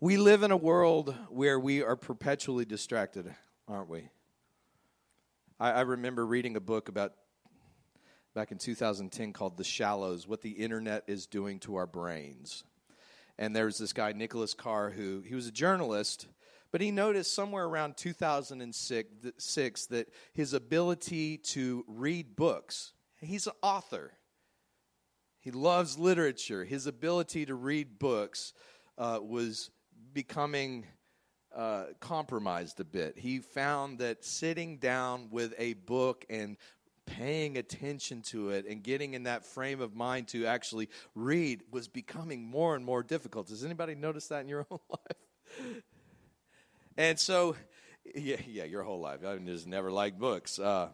We 0.00 0.16
live 0.16 0.42
in 0.42 0.50
a 0.50 0.56
world 0.56 1.14
where 1.28 1.60
we 1.60 1.82
are 1.82 1.96
perpetually 1.96 2.64
distracted, 2.64 3.34
aren't 3.68 3.88
we? 3.88 4.08
I, 5.60 5.70
I 5.72 5.80
remember 5.82 6.26
reading 6.26 6.56
a 6.56 6.60
book 6.60 6.88
about 6.88 7.12
back 8.34 8.50
in 8.50 8.58
2010 8.58 9.32
called 9.32 9.56
The 9.56 9.64
Shallows 9.64 10.26
What 10.26 10.42
the 10.42 10.50
Internet 10.50 11.04
is 11.06 11.26
Doing 11.26 11.60
to 11.60 11.76
Our 11.76 11.86
Brains. 11.86 12.64
And 13.38 13.54
there 13.54 13.66
was 13.66 13.78
this 13.78 13.92
guy, 13.92 14.12
Nicholas 14.12 14.54
Carr, 14.54 14.90
who 14.90 15.20
he 15.20 15.34
was 15.34 15.46
a 15.46 15.52
journalist, 15.52 16.26
but 16.74 16.80
he 16.80 16.90
noticed 16.90 17.32
somewhere 17.32 17.66
around 17.66 17.96
2006 17.96 19.86
that 19.86 20.08
his 20.32 20.54
ability 20.54 21.38
to 21.38 21.84
read 21.86 22.34
books, 22.34 22.94
he's 23.20 23.46
an 23.46 23.52
author, 23.62 24.10
he 25.38 25.52
loves 25.52 26.00
literature, 26.00 26.64
his 26.64 26.88
ability 26.88 27.46
to 27.46 27.54
read 27.54 28.00
books 28.00 28.54
uh, 28.98 29.20
was 29.22 29.70
becoming 30.12 30.84
uh, 31.54 31.84
compromised 32.00 32.80
a 32.80 32.84
bit. 32.84 33.16
He 33.18 33.38
found 33.38 34.00
that 34.00 34.24
sitting 34.24 34.78
down 34.78 35.28
with 35.30 35.54
a 35.56 35.74
book 35.74 36.24
and 36.28 36.56
paying 37.06 37.56
attention 37.56 38.20
to 38.22 38.50
it 38.50 38.66
and 38.68 38.82
getting 38.82 39.14
in 39.14 39.22
that 39.22 39.46
frame 39.46 39.80
of 39.80 39.94
mind 39.94 40.26
to 40.26 40.46
actually 40.46 40.88
read 41.14 41.62
was 41.70 41.86
becoming 41.86 42.42
more 42.42 42.74
and 42.74 42.84
more 42.84 43.04
difficult. 43.04 43.46
Does 43.46 43.64
anybody 43.64 43.94
notice 43.94 44.26
that 44.26 44.40
in 44.40 44.48
your 44.48 44.66
own 44.72 44.80
life? 44.90 45.84
And 46.96 47.18
so, 47.18 47.56
yeah, 48.14 48.36
yeah, 48.46 48.64
your 48.64 48.82
whole 48.82 49.00
life. 49.00 49.20
I 49.26 49.36
just 49.38 49.66
never 49.66 49.90
liked 49.90 50.18
books. 50.18 50.58
Uh, 50.58 50.88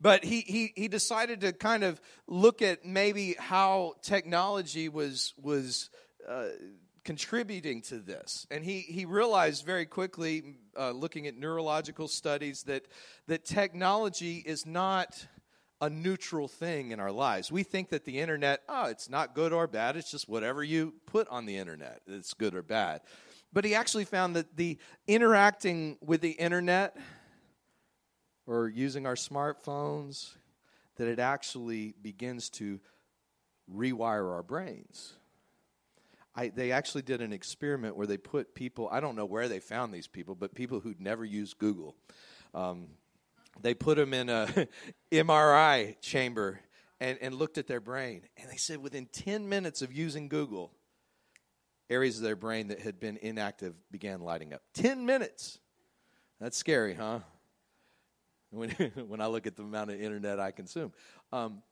but 0.00 0.24
he, 0.24 0.40
he, 0.40 0.72
he 0.76 0.88
decided 0.88 1.40
to 1.40 1.52
kind 1.52 1.82
of 1.84 2.00
look 2.26 2.62
at 2.62 2.84
maybe 2.84 3.34
how 3.38 3.94
technology 4.02 4.88
was 4.88 5.34
was 5.36 5.90
uh, 6.28 6.48
contributing 7.08 7.80
to 7.80 7.98
this. 7.98 8.46
And 8.50 8.62
he, 8.62 8.80
he 8.80 9.06
realized 9.06 9.64
very 9.64 9.86
quickly, 9.86 10.58
uh, 10.78 10.90
looking 10.90 11.26
at 11.26 11.38
neurological 11.38 12.06
studies, 12.06 12.64
that, 12.64 12.86
that 13.28 13.46
technology 13.46 14.42
is 14.44 14.66
not 14.66 15.26
a 15.80 15.88
neutral 15.88 16.48
thing 16.48 16.90
in 16.90 17.00
our 17.00 17.10
lives. 17.10 17.50
We 17.50 17.62
think 17.62 17.88
that 17.90 18.04
the 18.04 18.18
internet, 18.18 18.60
oh, 18.68 18.86
it's 18.86 19.08
not 19.08 19.34
good 19.34 19.54
or 19.54 19.66
bad, 19.66 19.96
it's 19.96 20.10
just 20.10 20.28
whatever 20.28 20.62
you 20.62 20.92
put 21.06 21.26
on 21.28 21.46
the 21.46 21.56
internet, 21.56 22.02
it's 22.06 22.34
good 22.34 22.54
or 22.54 22.62
bad. 22.62 23.00
But 23.52 23.64
he 23.64 23.74
actually 23.74 24.04
found 24.04 24.36
that 24.36 24.56
the 24.56 24.78
interacting 25.06 25.96
with 26.04 26.20
the 26.20 26.32
internet 26.32 26.96
or 28.46 28.68
using 28.68 29.06
our 29.06 29.14
smartphones, 29.14 30.34
that 30.96 31.08
it 31.08 31.18
actually 31.18 31.94
begins 32.02 32.50
to 32.50 32.80
rewire 33.74 34.32
our 34.32 34.42
brains. 34.42 35.14
I, 36.34 36.48
they 36.48 36.72
actually 36.72 37.02
did 37.02 37.20
an 37.20 37.32
experiment 37.32 37.96
where 37.96 38.06
they 38.06 38.16
put 38.16 38.54
people, 38.54 38.88
I 38.90 39.00
don't 39.00 39.16
know 39.16 39.26
where 39.26 39.48
they 39.48 39.60
found 39.60 39.92
these 39.92 40.06
people, 40.06 40.34
but 40.34 40.54
people 40.54 40.80
who'd 40.80 41.00
never 41.00 41.24
used 41.24 41.58
Google. 41.58 41.96
Um, 42.54 42.86
they 43.60 43.74
put 43.74 43.96
them 43.96 44.14
in 44.14 44.28
a 44.28 44.68
MRI 45.12 46.00
chamber 46.00 46.60
and, 47.00 47.18
and 47.20 47.34
looked 47.34 47.58
at 47.58 47.66
their 47.66 47.80
brain. 47.80 48.22
And 48.36 48.50
they 48.50 48.56
said 48.56 48.78
within 48.78 49.06
10 49.06 49.48
minutes 49.48 49.82
of 49.82 49.92
using 49.92 50.28
Google, 50.28 50.72
areas 51.90 52.16
of 52.16 52.22
their 52.22 52.36
brain 52.36 52.68
that 52.68 52.80
had 52.80 53.00
been 53.00 53.16
inactive 53.18 53.74
began 53.90 54.20
lighting 54.20 54.52
up. 54.52 54.62
10 54.74 55.06
minutes. 55.06 55.58
That's 56.40 56.56
scary, 56.56 56.94
huh? 56.94 57.20
When, 58.50 58.70
when 59.08 59.20
I 59.20 59.26
look 59.26 59.46
at 59.46 59.56
the 59.56 59.62
amount 59.62 59.90
of 59.90 60.00
internet 60.00 60.38
I 60.40 60.50
consume. 60.50 60.92
Um, 61.32 61.62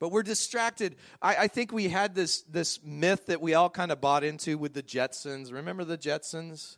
but 0.00 0.10
we're 0.10 0.22
distracted. 0.22 0.96
I, 1.20 1.36
I, 1.36 1.48
think 1.48 1.72
we 1.72 1.88
had 1.88 2.14
this, 2.14 2.42
this 2.42 2.80
myth 2.84 3.26
that 3.26 3.40
we 3.40 3.54
all 3.54 3.68
kind 3.68 3.90
of 3.90 4.00
bought 4.00 4.22
into 4.22 4.56
with 4.56 4.72
the 4.72 4.82
Jetsons. 4.82 5.52
Remember 5.52 5.84
the 5.84 5.98
Jetsons? 5.98 6.76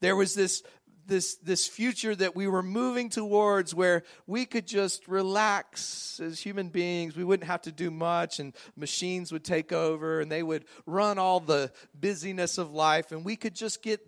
There 0.00 0.16
was 0.16 0.34
this, 0.34 0.62
this, 1.06 1.36
this 1.36 1.66
future 1.66 2.14
that 2.14 2.34
we 2.34 2.46
were 2.46 2.62
moving 2.62 3.08
towards 3.08 3.74
where 3.74 4.02
we 4.26 4.44
could 4.44 4.66
just 4.66 5.06
relax 5.08 6.20
as 6.20 6.40
human 6.40 6.68
beings. 6.68 7.16
We 7.16 7.24
wouldn't 7.24 7.48
have 7.48 7.62
to 7.62 7.72
do 7.72 7.90
much, 7.90 8.38
and 8.40 8.54
machines 8.76 9.32
would 9.32 9.44
take 9.44 9.72
over, 9.72 10.20
and 10.20 10.30
they 10.30 10.42
would 10.42 10.64
run 10.84 11.18
all 11.18 11.40
the 11.40 11.72
busyness 11.94 12.58
of 12.58 12.72
life, 12.72 13.12
and 13.12 13.24
we 13.24 13.36
could 13.36 13.54
just 13.54 13.82
get, 13.82 14.00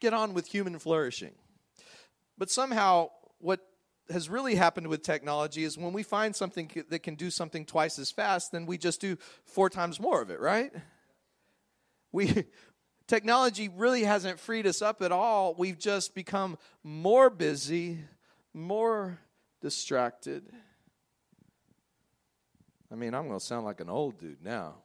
get 0.00 0.14
on 0.14 0.34
with 0.34 0.46
human 0.46 0.78
flourishing. 0.78 1.34
But 2.38 2.50
somehow, 2.50 3.10
what 3.38 3.60
has 4.10 4.28
really 4.28 4.54
happened 4.54 4.88
with 4.88 5.02
technology 5.02 5.64
is 5.64 5.78
when 5.78 5.92
we 5.92 6.02
find 6.02 6.34
something 6.34 6.70
that 6.88 7.02
can 7.02 7.14
do 7.14 7.30
something 7.30 7.64
twice 7.64 7.98
as 7.98 8.10
fast, 8.10 8.52
then 8.52 8.66
we 8.66 8.78
just 8.78 9.00
do 9.00 9.16
four 9.44 9.70
times 9.70 10.00
more 10.00 10.20
of 10.20 10.30
it, 10.30 10.40
right? 10.40 10.72
We 12.10 12.44
technology 13.12 13.68
really 13.68 14.04
hasn't 14.04 14.40
freed 14.40 14.66
us 14.66 14.80
up 14.80 15.02
at 15.02 15.12
all. 15.12 15.52
We've 15.52 15.78
just 15.78 16.14
become 16.14 16.56
more 16.82 17.28
busy, 17.28 17.98
more 18.54 19.18
distracted. 19.60 20.44
I 22.90 22.94
mean, 22.94 23.12
I'm 23.12 23.28
going 23.28 23.38
to 23.38 23.44
sound 23.44 23.66
like 23.66 23.80
an 23.80 23.90
old 23.90 24.18
dude 24.18 24.42
now. 24.42 24.76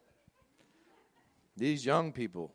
These 1.55 1.85
young 1.85 2.11
people. 2.11 2.51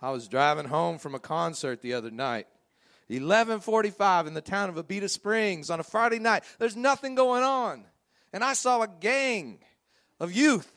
I 0.00 0.12
was 0.12 0.28
driving 0.28 0.66
home 0.66 0.98
from 0.98 1.16
a 1.16 1.18
concert 1.18 1.82
the 1.82 1.94
other 1.94 2.12
night 2.12 2.46
11:45 3.10 4.28
in 4.28 4.34
the 4.34 4.40
town 4.40 4.68
of 4.68 4.76
Abita 4.76 5.10
Springs 5.10 5.68
on 5.68 5.80
a 5.80 5.82
Friday 5.82 6.20
night. 6.20 6.44
There's 6.60 6.76
nothing 6.76 7.16
going 7.16 7.42
on. 7.42 7.84
And 8.32 8.44
I 8.44 8.52
saw 8.52 8.82
a 8.82 8.88
gang 8.88 9.58
of 10.20 10.32
youth 10.32 10.70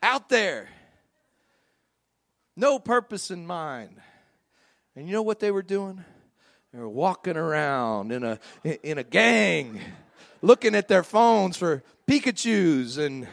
out 0.00 0.28
there 0.28 0.68
no 2.56 2.78
purpose 2.78 3.30
in 3.30 3.46
mind. 3.46 4.00
And 4.96 5.06
you 5.06 5.12
know 5.12 5.22
what 5.22 5.40
they 5.40 5.50
were 5.50 5.62
doing? 5.62 6.04
They 6.72 6.78
were 6.78 6.88
walking 6.88 7.36
around 7.36 8.12
in 8.12 8.24
a 8.24 8.38
in 8.82 8.98
a 8.98 9.04
gang, 9.04 9.80
looking 10.42 10.74
at 10.74 10.88
their 10.88 11.02
phones 11.02 11.56
for 11.56 11.82
Pikachu's 12.06 12.98
and 12.98 13.28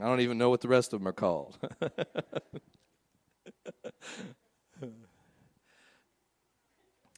I 0.00 0.04
don't 0.06 0.20
even 0.20 0.38
know 0.38 0.50
what 0.50 0.60
the 0.62 0.68
rest 0.68 0.92
of 0.92 1.00
them 1.00 1.06
are 1.06 1.12
called. 1.12 1.58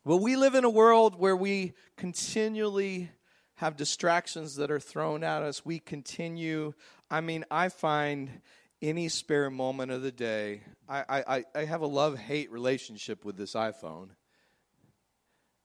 well, 0.04 0.18
we 0.18 0.36
live 0.36 0.54
in 0.54 0.64
a 0.64 0.70
world 0.70 1.18
where 1.18 1.36
we 1.36 1.72
continually 1.96 3.10
have 3.54 3.76
distractions 3.76 4.56
that 4.56 4.70
are 4.70 4.80
thrown 4.80 5.24
at 5.24 5.42
us. 5.42 5.64
We 5.64 5.78
continue. 5.78 6.74
I 7.10 7.20
mean, 7.22 7.44
I 7.50 7.68
find 7.70 8.42
any 8.84 9.08
spare 9.08 9.50
moment 9.50 9.90
of 9.90 10.02
the 10.02 10.12
day, 10.12 10.60
I, 10.88 11.24
I, 11.26 11.44
I 11.54 11.64
have 11.64 11.80
a 11.80 11.86
love 11.86 12.18
hate 12.18 12.52
relationship 12.52 13.24
with 13.24 13.36
this 13.36 13.54
iPhone 13.54 14.10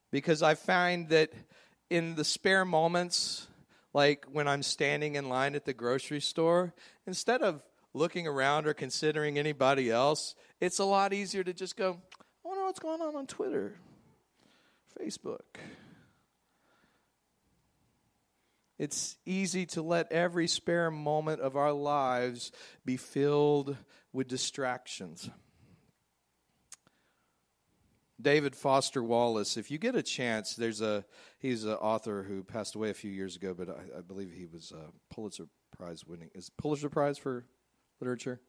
because 0.09 0.41
I 0.41 0.55
find 0.55 1.09
that 1.09 1.31
in 1.89 2.15
the 2.15 2.23
spare 2.23 2.63
moments, 2.63 3.47
like 3.93 4.25
when 4.31 4.47
I'm 4.47 4.63
standing 4.63 5.15
in 5.15 5.27
line 5.27 5.55
at 5.55 5.65
the 5.65 5.73
grocery 5.73 6.21
store, 6.21 6.73
instead 7.05 7.41
of 7.41 7.61
looking 7.93 8.25
around 8.25 8.67
or 8.67 8.73
considering 8.73 9.37
anybody 9.37 9.91
else, 9.91 10.35
it's 10.61 10.79
a 10.79 10.85
lot 10.85 11.11
easier 11.11 11.43
to 11.43 11.53
just 11.53 11.75
go, 11.75 11.97
I 12.19 12.47
wonder 12.47 12.63
what's 12.63 12.79
going 12.79 13.01
on 13.01 13.15
on 13.17 13.27
Twitter, 13.27 13.75
Facebook. 14.97 15.57
It's 18.79 19.17
easy 19.25 19.65
to 19.67 19.81
let 19.81 20.09
every 20.11 20.47
spare 20.47 20.89
moment 20.89 21.41
of 21.41 21.57
our 21.57 21.73
lives 21.73 22.53
be 22.85 22.95
filled 22.95 23.75
with 24.13 24.29
distractions. 24.29 25.29
David 28.21 28.55
Foster 28.55 29.03
Wallace, 29.03 29.57
if 29.57 29.69
you 29.69 29.77
get 29.77 29.95
a 29.95 30.01
chance, 30.01 30.55
there's 30.55 30.81
a 30.81 31.05
he's 31.39 31.65
an 31.65 31.73
author 31.73 32.23
who 32.23 32.43
passed 32.43 32.75
away 32.75 32.89
a 32.89 32.93
few 32.93 33.11
years 33.11 33.35
ago, 33.35 33.53
but 33.53 33.69
I, 33.69 33.99
I 33.99 34.01
believe 34.01 34.31
he 34.31 34.45
was 34.45 34.71
a 34.71 34.91
Pulitzer 35.13 35.47
Prize 35.77 36.05
winning. 36.05 36.29
Is 36.33 36.49
Pulitzer 36.49 36.89
Prize 36.89 37.17
for 37.17 37.45
literature? 38.01 38.41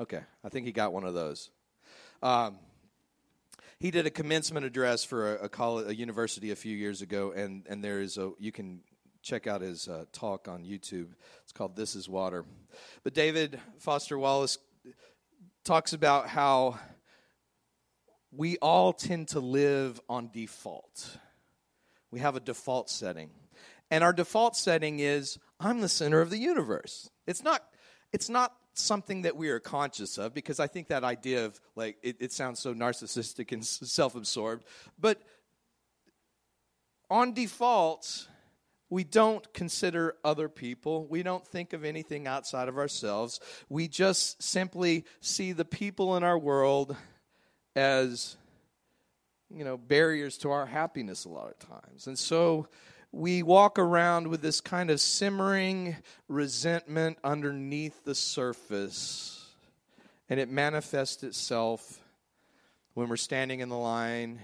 Okay, 0.00 0.20
I 0.44 0.48
think 0.48 0.66
he 0.66 0.72
got 0.72 0.92
one 0.92 1.04
of 1.04 1.12
those. 1.12 1.50
Um, 2.22 2.58
he 3.78 3.90
did 3.90 4.06
a 4.06 4.10
commencement 4.10 4.64
address 4.64 5.04
for 5.04 5.36
a, 5.36 5.44
a, 5.44 5.48
college, 5.48 5.88
a 5.88 5.94
university 5.94 6.50
a 6.50 6.56
few 6.56 6.76
years 6.76 7.02
ago, 7.02 7.32
and 7.32 7.66
and 7.68 7.82
there 7.82 8.00
is 8.00 8.16
a 8.16 8.32
you 8.38 8.52
can 8.52 8.80
check 9.22 9.46
out 9.46 9.60
his 9.60 9.88
uh, 9.88 10.04
talk 10.12 10.48
on 10.48 10.64
YouTube. 10.64 11.08
It's 11.42 11.52
called 11.52 11.76
This 11.76 11.94
Is 11.94 12.08
Water. 12.08 12.44
But 13.04 13.14
David 13.14 13.60
Foster 13.78 14.18
Wallace 14.18 14.58
talks 15.64 15.92
about 15.92 16.28
how 16.28 16.78
we 18.30 18.56
all 18.58 18.92
tend 18.92 19.28
to 19.28 19.40
live 19.40 20.00
on 20.08 20.30
default. 20.32 21.18
We 22.10 22.20
have 22.20 22.36
a 22.36 22.40
default 22.40 22.90
setting. 22.90 23.30
And 23.90 24.04
our 24.04 24.12
default 24.12 24.56
setting 24.56 25.00
is 25.00 25.38
I'm 25.60 25.80
the 25.80 25.88
center 25.88 26.20
of 26.20 26.30
the 26.30 26.38
universe. 26.38 27.10
It's 27.26 27.42
not 27.42 27.62
it's 28.12 28.28
not 28.28 28.54
something 28.74 29.22
that 29.22 29.36
we 29.36 29.48
are 29.50 29.60
conscious 29.60 30.18
of 30.18 30.32
because 30.32 30.60
I 30.60 30.66
think 30.66 30.88
that 30.88 31.04
idea 31.04 31.44
of 31.46 31.60
like 31.74 31.96
it, 32.02 32.16
it 32.20 32.32
sounds 32.32 32.60
so 32.60 32.74
narcissistic 32.74 33.52
and 33.52 33.64
self-absorbed. 33.64 34.64
But 34.98 35.20
on 37.10 37.32
default, 37.32 38.28
we 38.90 39.04
don't 39.04 39.52
consider 39.52 40.16
other 40.24 40.48
people. 40.48 41.06
We 41.06 41.22
don't 41.22 41.46
think 41.46 41.72
of 41.72 41.84
anything 41.84 42.26
outside 42.26 42.68
of 42.68 42.78
ourselves. 42.78 43.40
We 43.68 43.88
just 43.88 44.42
simply 44.42 45.04
see 45.20 45.52
the 45.52 45.64
people 45.64 46.16
in 46.16 46.24
our 46.24 46.38
world 46.38 46.96
as, 47.76 48.36
you 49.50 49.64
know, 49.64 49.76
barriers 49.76 50.38
to 50.38 50.50
our 50.50 50.66
happiness 50.66 51.24
a 51.26 51.28
lot 51.28 51.50
of 51.50 51.58
times. 51.58 52.06
And 52.06 52.18
so 52.18 52.68
we 53.12 53.42
walk 53.42 53.78
around 53.78 54.28
with 54.28 54.40
this 54.40 54.60
kind 54.60 54.90
of 54.90 55.00
simmering 55.00 55.96
resentment 56.28 57.18
underneath 57.22 58.04
the 58.04 58.14
surface. 58.14 59.46
And 60.30 60.40
it 60.40 60.50
manifests 60.50 61.22
itself 61.22 62.00
when 62.94 63.08
we're 63.08 63.16
standing 63.16 63.60
in 63.60 63.68
the 63.68 63.78
line 63.78 64.40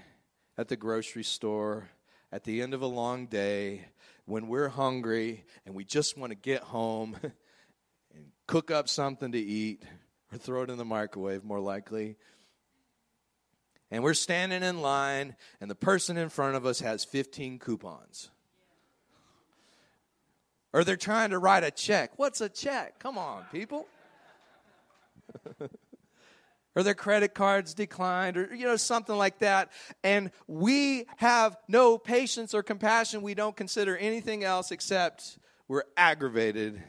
at 0.57 0.67
the 0.67 0.75
grocery 0.75 1.23
store 1.23 1.89
at 2.31 2.43
the 2.43 2.61
end 2.61 2.73
of 2.73 2.81
a 2.81 2.87
long 2.87 3.25
day 3.27 3.85
when 4.25 4.47
we're 4.47 4.69
hungry 4.69 5.45
and 5.65 5.75
we 5.75 5.83
just 5.83 6.17
want 6.17 6.31
to 6.31 6.35
get 6.35 6.61
home 6.63 7.15
and 7.23 8.25
cook 8.47 8.71
up 8.71 8.89
something 8.89 9.31
to 9.31 9.39
eat 9.39 9.83
or 10.31 10.37
throw 10.37 10.63
it 10.63 10.69
in 10.69 10.77
the 10.77 10.85
microwave, 10.85 11.43
more 11.43 11.59
likely. 11.59 12.17
And 13.91 14.03
we're 14.03 14.15
standing 14.15 14.63
in 14.63 14.81
line, 14.81 15.35
and 15.61 15.69
the 15.69 15.75
person 15.75 16.17
in 16.17 16.29
front 16.29 16.55
of 16.55 16.65
us 16.65 16.79
has 16.79 17.05
15 17.05 17.59
coupons. 17.59 18.31
Or 20.73 20.83
they're 20.83 20.97
trying 20.97 21.29
to 21.29 21.39
write 21.39 21.63
a 21.63 21.71
check. 21.71 22.17
What's 22.17 22.41
a 22.41 22.49
check? 22.49 22.99
Come 22.99 23.17
on, 23.17 23.45
people. 23.51 23.85
or 26.75 26.83
their 26.83 26.93
credit 26.93 27.33
cards 27.33 27.73
declined 27.73 28.37
or 28.37 28.53
you 28.53 28.65
know 28.65 28.75
something 28.75 29.15
like 29.15 29.39
that. 29.39 29.71
And 30.03 30.31
we 30.47 31.05
have 31.17 31.57
no 31.67 31.97
patience 31.97 32.53
or 32.53 32.63
compassion. 32.63 33.21
We 33.21 33.33
don't 33.33 33.55
consider 33.55 33.95
anything 33.97 34.43
else 34.43 34.71
except 34.71 35.37
we're 35.67 35.83
aggravated 35.97 36.81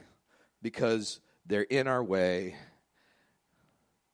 because 0.61 1.19
they're 1.45 1.61
in 1.61 1.87
our 1.87 2.03
way. 2.03 2.55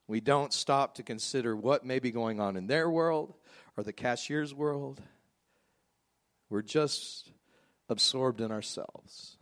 We 0.08 0.22
don't 0.22 0.54
stop 0.54 0.96
to 0.96 1.04
consider 1.04 1.56
what 1.56 1.86
may 1.86 2.00
be 2.00 2.12
going 2.12 2.40
on 2.40 2.56
in 2.56 2.68
their 2.68 2.90
world 2.90 3.34
or 3.76 3.84
the 3.84 3.94
cashier's 3.94 4.54
world. 4.54 5.02
We're 6.50 6.62
just 6.62 7.32
absorbed 7.90 8.42
in 8.42 8.52
ourselves 8.52 9.38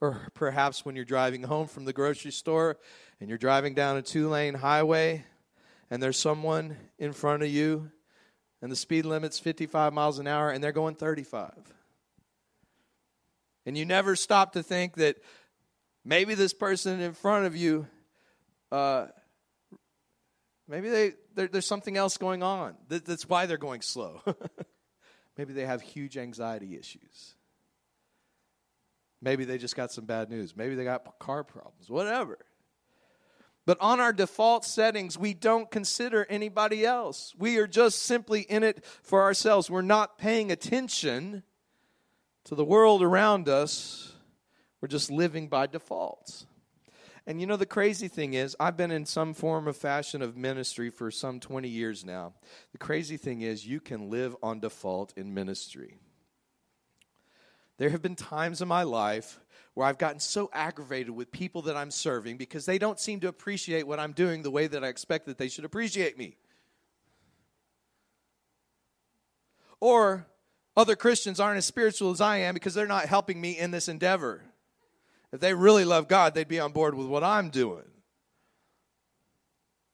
or 0.00 0.20
perhaps 0.34 0.84
when 0.84 0.96
you're 0.96 1.04
driving 1.04 1.42
home 1.42 1.66
from 1.66 1.84
the 1.84 1.92
grocery 1.92 2.30
store 2.30 2.78
and 3.20 3.28
you're 3.28 3.38
driving 3.38 3.74
down 3.74 3.96
a 3.96 4.02
two 4.02 4.28
lane 4.28 4.54
highway 4.54 5.24
and 5.90 6.02
there's 6.02 6.18
someone 6.18 6.76
in 6.98 7.12
front 7.12 7.42
of 7.42 7.48
you 7.48 7.90
and 8.62 8.70
the 8.70 8.76
speed 8.76 9.04
limit's 9.04 9.38
55 9.38 9.92
miles 9.92 10.18
an 10.18 10.26
hour 10.26 10.50
and 10.50 10.62
they're 10.62 10.72
going 10.72 10.94
35. 10.94 11.52
And 13.66 13.76
you 13.76 13.84
never 13.84 14.16
stop 14.16 14.54
to 14.54 14.62
think 14.62 14.96
that 14.96 15.16
maybe 16.04 16.34
this 16.34 16.54
person 16.54 17.00
in 17.00 17.12
front 17.12 17.46
of 17.46 17.56
you, 17.56 17.86
uh, 18.72 19.06
maybe 20.66 20.88
they, 20.88 21.12
there's 21.34 21.66
something 21.66 21.96
else 21.96 22.16
going 22.16 22.42
on. 22.42 22.74
that's 22.88 23.28
why 23.28 23.46
they're 23.46 23.58
going 23.58 23.82
slow. 23.82 24.22
maybe 25.36 25.52
they 25.52 25.66
have 25.66 25.82
huge 25.82 26.16
anxiety 26.16 26.76
issues. 26.76 27.34
Maybe 29.22 29.44
they 29.44 29.58
just 29.58 29.76
got 29.76 29.92
some 29.92 30.06
bad 30.06 30.30
news. 30.30 30.56
Maybe 30.56 30.74
they 30.74 30.84
got 30.84 31.18
car 31.18 31.44
problems, 31.44 31.90
whatever. 31.90 32.38
But 33.66 33.78
on 33.80 34.00
our 34.00 34.12
default 34.12 34.64
settings, 34.64 35.18
we 35.18 35.34
don't 35.34 35.70
consider 35.70 36.26
anybody 36.28 36.84
else. 36.84 37.34
We 37.38 37.58
are 37.58 37.66
just 37.66 38.02
simply 38.02 38.40
in 38.40 38.62
it 38.62 38.84
for 39.02 39.22
ourselves. 39.22 39.70
We're 39.70 39.82
not 39.82 40.18
paying 40.18 40.50
attention 40.50 41.42
to 42.44 42.54
the 42.54 42.64
world 42.64 43.02
around 43.02 43.48
us. 43.48 44.12
We're 44.80 44.88
just 44.88 45.10
living 45.10 45.48
by 45.48 45.66
default. 45.66 46.46
And 47.26 47.40
you 47.40 47.46
know, 47.46 47.56
the 47.56 47.66
crazy 47.66 48.08
thing 48.08 48.32
is, 48.34 48.56
I've 48.58 48.78
been 48.78 48.90
in 48.90 49.04
some 49.04 49.34
form 49.34 49.68
of 49.68 49.76
fashion 49.76 50.22
of 50.22 50.36
ministry 50.36 50.88
for 50.88 51.10
some 51.10 51.38
20 51.38 51.68
years 51.68 52.04
now. 52.04 52.32
The 52.72 52.78
crazy 52.78 53.18
thing 53.18 53.42
is, 53.42 53.66
you 53.66 53.78
can 53.78 54.08
live 54.10 54.34
on 54.42 54.60
default 54.60 55.12
in 55.16 55.34
ministry. 55.34 56.00
There 57.80 57.88
have 57.88 58.02
been 58.02 58.14
times 58.14 58.60
in 58.60 58.68
my 58.68 58.82
life 58.82 59.40
where 59.72 59.86
I've 59.86 59.96
gotten 59.96 60.20
so 60.20 60.50
aggravated 60.52 61.08
with 61.08 61.32
people 61.32 61.62
that 61.62 61.78
I'm 61.78 61.90
serving 61.90 62.36
because 62.36 62.66
they 62.66 62.76
don't 62.76 63.00
seem 63.00 63.20
to 63.20 63.28
appreciate 63.28 63.86
what 63.86 63.98
I'm 63.98 64.12
doing 64.12 64.42
the 64.42 64.50
way 64.50 64.66
that 64.66 64.84
I 64.84 64.88
expect 64.88 65.24
that 65.24 65.38
they 65.38 65.48
should 65.48 65.64
appreciate 65.64 66.18
me. 66.18 66.36
Or 69.80 70.26
other 70.76 70.94
Christians 70.94 71.40
aren't 71.40 71.56
as 71.56 71.64
spiritual 71.64 72.10
as 72.10 72.20
I 72.20 72.36
am 72.40 72.52
because 72.52 72.74
they're 72.74 72.86
not 72.86 73.06
helping 73.06 73.40
me 73.40 73.56
in 73.56 73.70
this 73.70 73.88
endeavor. 73.88 74.42
If 75.32 75.40
they 75.40 75.54
really 75.54 75.86
love 75.86 76.06
God, 76.06 76.34
they'd 76.34 76.46
be 76.46 76.60
on 76.60 76.72
board 76.72 76.94
with 76.94 77.06
what 77.06 77.24
I'm 77.24 77.48
doing. 77.48 77.86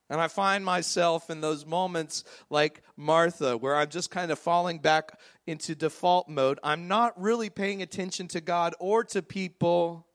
And 0.09 0.21
I 0.21 0.29
find 0.29 0.65
myself 0.65 1.31
in 1.31 1.41
those 1.41 1.67
moments 1.67 2.25
like 2.49 2.83
Martha, 2.97 3.57
where 3.57 3.75
I'm 3.75 3.89
just 3.89 4.11
kind 4.11 4.31
of 4.31 4.39
falling 4.39 4.79
back 4.79 5.19
into 5.47 5.75
default 5.75 6.29
mode. 6.29 6.61
I'm 6.63 6.87
not 6.87 7.21
really 7.21 7.51
paying 7.51 7.83
attention 7.83 8.29
to 8.29 8.41
God 8.41 8.75
or 8.79 9.03
to 9.05 9.23
people. 9.23 10.07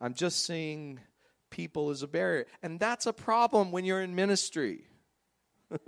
I'm 0.00 0.14
just 0.14 0.44
seeing 0.44 1.00
people 1.48 1.90
as 1.90 2.02
a 2.02 2.08
barrier. 2.08 2.46
And 2.62 2.78
that's 2.78 3.06
a 3.06 3.12
problem 3.12 3.72
when 3.72 3.84
you're 3.84 4.02
in 4.02 4.14
ministry. 4.14 4.84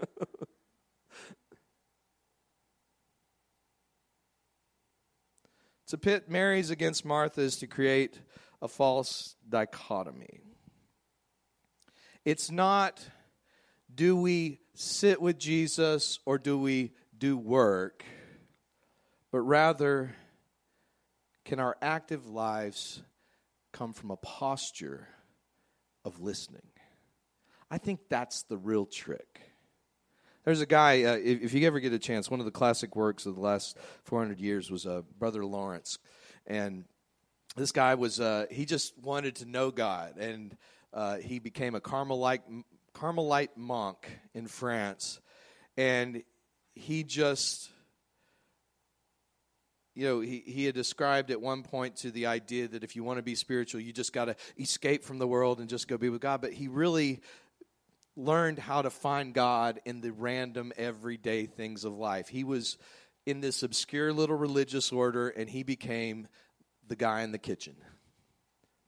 To 5.93 5.99
pit 5.99 6.31
Mary's 6.31 6.71
against 6.71 7.05
Martha 7.05 7.43
is 7.43 7.59
to 7.59 7.67
create 7.67 8.19
a 8.63 8.67
false 8.67 9.37
dichotomy. 9.47 10.41
It's 12.25 12.51
not 12.51 13.05
do 13.95 14.17
we 14.17 14.61
sit 14.75 15.21
with 15.21 15.39
Jesus 15.39 16.19
or 16.25 16.39
do 16.39 16.59
we 16.59 16.93
do 17.17 17.37
work, 17.37 18.05
but 19.31 19.41
rather 19.41 20.15
can 21.45 21.61
our 21.61 21.77
active 21.83 22.27
lives 22.27 23.03
come 23.73 23.93
from 23.93 24.11
a 24.11 24.17
posture 24.17 25.09
of 26.05 26.21
listening? 26.21 26.63
I 27.71 27.79
think 27.79 28.01
that's 28.09 28.45
the 28.45 28.57
real 28.57 28.87
trick. 28.87 29.41
There's 30.45 30.61
a 30.61 30.67
guy, 30.67 31.05
uh, 31.05 31.17
if, 31.17 31.43
if, 31.43 31.55
you 31.55 31.67
ever 31.67 31.81
get 31.81 31.93
a 31.93 31.99
chance, 31.99 32.31
one 32.31 32.41
of 32.41 32.47
the 32.47 32.53
classic 32.53 32.97
works 32.97 33.27
of 33.27 33.37
the 33.37 33.41
last 33.41 33.79
400 34.05 34.41
years 34.41 34.71
was 34.71 34.87
uh, 34.87 35.03
Brother 35.19 35.45
Lawrence. 35.45 35.99
And 36.47 36.85
this 37.57 37.71
guy 37.71 37.95
was, 37.95 38.21
uh, 38.21 38.47
he 38.51 38.65
just 38.65 38.99
wanted 38.99 39.37
to 39.37 39.45
know 39.47 39.71
God. 39.71 40.17
And 40.19 40.57
uh, 40.93 41.17
he 41.17 41.39
became 41.39 41.75
a 41.75 41.81
Carmelite, 41.81 42.43
Carmelite 42.93 43.57
monk 43.57 44.09
in 44.35 44.47
France. 44.47 45.21
And 45.77 46.23
he 46.75 47.05
just, 47.05 47.71
you 49.95 50.07
know, 50.07 50.21
he, 50.21 50.43
he 50.47 50.65
had 50.65 50.75
described 50.75 51.31
at 51.31 51.41
one 51.41 51.63
point 51.63 51.97
to 51.97 52.11
the 52.11 52.27
idea 52.27 52.69
that 52.69 52.85
if 52.85 52.97
you 52.97 53.05
want 53.05 53.19
to 53.19 53.23
be 53.23 53.35
spiritual, 53.35 53.81
you 53.81 53.93
just 53.93 54.13
got 54.13 54.27
to 54.27 54.37
escape 54.59 55.05
from 55.05 55.19
the 55.19 55.27
world 55.27 55.61
and 55.61 55.69
just 55.69 55.89
go 55.89 55.97
be 55.97 56.09
with 56.09 56.21
God. 56.21 56.41
But 56.41 56.53
he 56.53 56.69
really 56.69 57.21
learned 58.17 58.59
how 58.59 58.83
to 58.83 58.91
find 58.91 59.33
God 59.33 59.81
in 59.85 60.01
the 60.01 60.13
random, 60.13 60.73
everyday 60.77 61.47
things 61.47 61.85
of 61.85 61.97
life. 61.97 62.29
He 62.29 62.45
was 62.45 62.77
in 63.25 63.41
this 63.41 63.63
obscure 63.63 64.13
little 64.13 64.37
religious 64.37 64.93
order, 64.93 65.29
and 65.29 65.49
he 65.49 65.63
became 65.63 66.29
the 66.87 66.97
guy 66.97 67.23
in 67.23 67.33
the 67.33 67.39
kitchen 67.39 67.77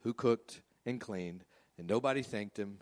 who 0.02 0.12
cooked 0.12 0.60
and 0.84 1.00
cleaned, 1.00 1.44
and 1.78 1.88
nobody 1.88 2.22
thanked 2.22 2.58
him. 2.58 2.78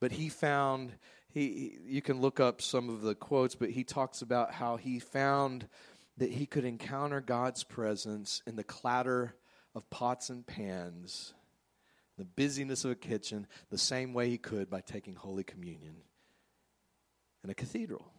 But 0.00 0.12
he 0.12 0.28
found, 0.28 0.92
he, 1.28 1.78
you 1.86 2.02
can 2.02 2.20
look 2.20 2.40
up 2.40 2.60
some 2.60 2.88
of 2.88 3.02
the 3.02 3.14
quotes, 3.14 3.54
but 3.54 3.70
he 3.70 3.84
talks 3.84 4.22
about 4.22 4.52
how 4.52 4.76
he 4.76 4.98
found 4.98 5.68
that 6.18 6.30
he 6.30 6.46
could 6.46 6.64
encounter 6.64 7.20
God's 7.20 7.64
presence 7.64 8.42
in 8.46 8.56
the 8.56 8.64
clatter 8.64 9.34
of 9.74 9.88
pots 9.90 10.30
and 10.30 10.46
pans 10.46 11.34
the 12.16 12.24
busyness 12.24 12.84
of 12.84 12.90
a 12.90 12.94
kitchen 12.94 13.46
the 13.70 13.78
same 13.78 14.14
way 14.14 14.30
he 14.30 14.38
could 14.38 14.70
by 14.70 14.80
taking 14.80 15.14
Holy 15.14 15.44
Communion 15.44 15.96
in 17.44 17.50
a 17.50 17.54
cathedral. 17.54 18.10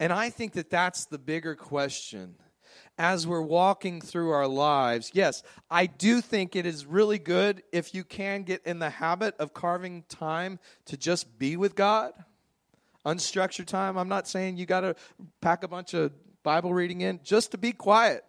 And 0.00 0.12
I 0.12 0.30
think 0.30 0.52
that 0.52 0.70
that's 0.70 1.06
the 1.06 1.18
bigger 1.18 1.56
question. 1.56 2.36
As 2.98 3.26
we're 3.26 3.42
walking 3.42 4.00
through 4.00 4.30
our 4.30 4.48
lives, 4.48 5.10
yes, 5.14 5.42
I 5.70 5.86
do 5.86 6.20
think 6.20 6.56
it 6.56 6.66
is 6.66 6.84
really 6.84 7.18
good 7.18 7.62
if 7.72 7.94
you 7.94 8.04
can 8.04 8.42
get 8.42 8.66
in 8.66 8.78
the 8.78 8.90
habit 8.90 9.36
of 9.38 9.54
carving 9.54 10.04
time 10.08 10.58
to 10.86 10.96
just 10.96 11.38
be 11.38 11.56
with 11.56 11.74
God. 11.74 12.12
Unstructured 13.06 13.66
time. 13.66 13.96
I'm 13.96 14.08
not 14.08 14.26
saying 14.26 14.56
you 14.56 14.66
got 14.66 14.80
to 14.80 14.96
pack 15.40 15.62
a 15.62 15.68
bunch 15.68 15.94
of 15.94 16.12
Bible 16.42 16.74
reading 16.74 17.00
in, 17.00 17.20
just 17.22 17.52
to 17.52 17.58
be 17.58 17.72
quiet 17.72 18.24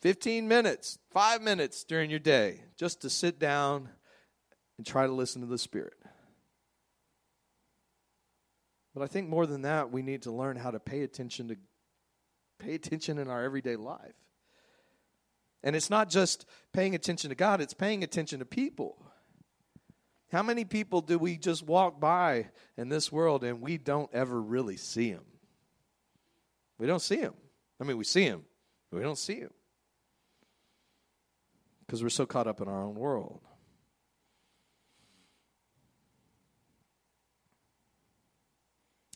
15 0.00 0.46
minutes, 0.46 0.98
five 1.10 1.42
minutes 1.42 1.84
during 1.84 2.10
your 2.10 2.18
day, 2.18 2.60
just 2.76 3.02
to 3.02 3.10
sit 3.10 3.38
down 3.38 3.88
and 4.78 4.86
try 4.86 5.06
to 5.06 5.12
listen 5.12 5.42
to 5.42 5.46
the 5.46 5.58
Spirit. 5.58 5.94
But 8.94 9.02
I 9.02 9.08
think 9.08 9.28
more 9.28 9.46
than 9.46 9.62
that, 9.62 9.92
we 9.92 10.02
need 10.02 10.22
to 10.22 10.32
learn 10.32 10.56
how 10.56 10.70
to 10.70 10.80
pay 10.80 11.02
attention 11.02 11.48
to 11.48 11.56
pay 12.58 12.74
attention 12.74 13.18
in 13.18 13.28
our 13.28 13.42
everyday 13.42 13.76
life. 13.76 14.14
And 15.62 15.74
it's 15.74 15.90
not 15.90 16.08
just 16.08 16.46
paying 16.72 16.94
attention 16.94 17.30
to 17.30 17.36
God, 17.36 17.60
it's 17.60 17.74
paying 17.74 18.04
attention 18.04 18.38
to 18.38 18.44
people. 18.44 19.02
How 20.30 20.42
many 20.42 20.64
people 20.64 21.00
do 21.00 21.18
we 21.18 21.36
just 21.36 21.62
walk 21.62 22.00
by 22.00 22.48
in 22.76 22.88
this 22.88 23.12
world 23.12 23.44
and 23.44 23.60
we 23.60 23.78
don't 23.78 24.12
ever 24.12 24.40
really 24.40 24.76
see 24.76 25.12
them? 25.12 25.24
We 26.78 26.86
don't 26.86 27.02
see 27.02 27.16
them. 27.16 27.34
I 27.80 27.84
mean, 27.84 27.96
we 27.96 28.04
see 28.04 28.28
them, 28.28 28.44
but 28.90 28.98
we 28.98 29.02
don't 29.02 29.18
see 29.18 29.40
them 29.40 29.52
because 31.86 32.02
we're 32.02 32.08
so 32.08 32.26
caught 32.26 32.46
up 32.46 32.60
in 32.60 32.68
our 32.68 32.82
own 32.82 32.94
world. 32.94 33.40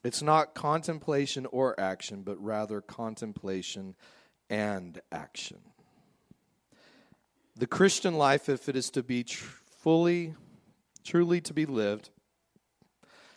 It's 0.03 0.23
not 0.23 0.55
contemplation 0.55 1.47
or 1.47 1.79
action, 1.79 2.23
but 2.23 2.43
rather 2.43 2.81
contemplation 2.81 3.95
and 4.49 5.01
action. 5.13 5.59
The 7.57 7.67
Christian 7.67 8.15
life, 8.15 8.49
if 8.49 8.69
it 8.69 8.77
is 8.77 8.91
to 8.91 9.03
be 9.03 9.25
tr- 9.25 9.45
fully, 9.81 10.35
truly 11.05 11.41
to 11.43 11.53
be 11.53 11.67
lived, 11.67 12.11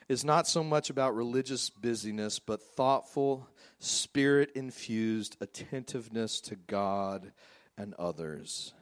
is 0.07 0.23
not 0.23 0.47
so 0.47 0.63
much 0.63 0.89
about 0.89 1.15
religious 1.15 1.69
busyness, 1.69 2.39
but 2.39 2.61
thoughtful, 2.61 3.49
spirit 3.79 4.51
infused 4.55 5.37
attentiveness 5.41 6.39
to 6.41 6.55
God 6.55 7.31
and 7.77 7.93
others. 7.95 8.73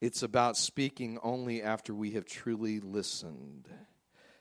It's 0.00 0.22
about 0.22 0.56
speaking 0.56 1.18
only 1.22 1.62
after 1.62 1.94
we 1.94 2.10
have 2.12 2.26
truly 2.26 2.80
listened. 2.80 3.68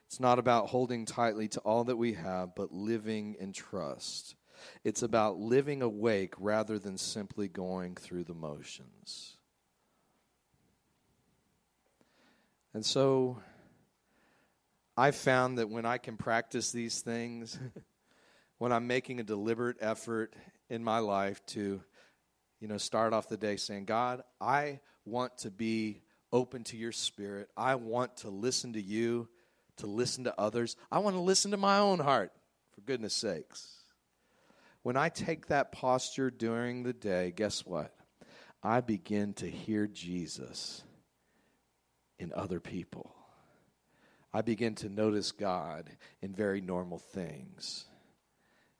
It's 0.08 0.20
not 0.20 0.40
about 0.40 0.70
holding 0.70 1.06
tightly 1.06 1.48
to 1.50 1.60
all 1.62 1.84
that 1.86 1.98
we 1.98 2.14
have, 2.14 2.56
but 2.56 2.72
living 2.72 3.36
in 3.40 3.54
trust. 3.54 4.36
It's 4.84 5.04
about 5.04 5.38
living 5.38 5.82
awake 5.82 6.34
rather 6.38 6.80
than 6.80 6.98
simply 6.98 7.48
going 7.48 7.96
through 7.96 8.26
the 8.26 8.34
motions. 8.34 9.38
And 12.74 12.86
so 12.86 13.40
I've 14.98 15.16
found 15.16 15.58
that 15.58 15.70
when 15.70 15.86
I 15.86 15.98
can 15.98 16.18
practice 16.18 16.72
these 16.72 17.02
things, 17.02 17.58
when 18.58 18.72
I'm 18.72 18.88
making 18.88 19.20
a 19.20 19.24
deliberate 19.24 19.78
effort 19.82 20.34
in 20.70 20.84
my 20.84 21.00
life 21.00 21.46
to, 21.48 21.82
you 22.60 22.68
know, 22.68 22.78
start 22.78 23.14
off 23.14 23.30
the 23.30 23.38
day 23.38 23.58
saying, 23.58 23.86
God, 23.86 24.24
I 24.40 24.80
want 25.06 25.38
to 25.40 25.52
be 25.52 26.02
open 26.32 26.64
to 26.66 26.78
your 26.78 26.92
spirit. 26.92 27.50
I 27.56 27.76
want 27.76 28.18
to 28.18 28.30
listen 28.30 28.74
to 28.74 28.82
you, 28.82 29.30
to 29.78 29.88
listen 29.88 30.24
to 30.26 30.40
others. 30.40 30.76
I 30.92 31.00
want 31.00 31.16
to 31.16 31.22
listen 31.22 31.52
to 31.52 31.58
my 31.58 31.80
own 31.80 32.00
heart, 32.00 32.32
for 32.74 32.82
goodness 32.82 33.14
sakes. 33.14 33.68
When 34.84 34.98
I 34.98 35.10
take 35.10 35.48
that 35.48 35.72
posture 35.72 36.30
during 36.30 36.84
the 36.84 36.94
day, 36.94 37.34
guess 37.36 37.66
what? 37.66 37.94
I 38.62 38.82
begin 38.82 39.34
to 39.36 39.50
hear 39.50 39.88
Jesus 39.88 40.84
in 42.20 42.32
other 42.34 42.60
people. 42.60 43.12
I 44.34 44.42
begin 44.42 44.76
to 44.76 44.90
notice 44.90 45.32
God 45.32 45.90
in 46.22 46.34
very 46.34 46.62
normal 46.62 47.00
things. 47.00 47.86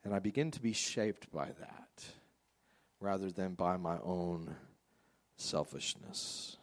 And 0.04 0.14
I 0.14 0.18
begin 0.18 0.50
to 0.52 0.60
be 0.60 0.72
shaped 0.72 1.32
by 1.32 1.46
that 1.46 2.04
rather 3.00 3.30
than 3.30 3.54
by 3.54 3.76
my 3.76 3.98
own 4.02 4.54
selfishness, 5.36 6.56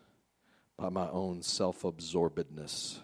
by 0.77 0.89
my 0.89 1.09
own 1.09 1.41
self 1.41 1.83
absorbedness. 1.83 2.99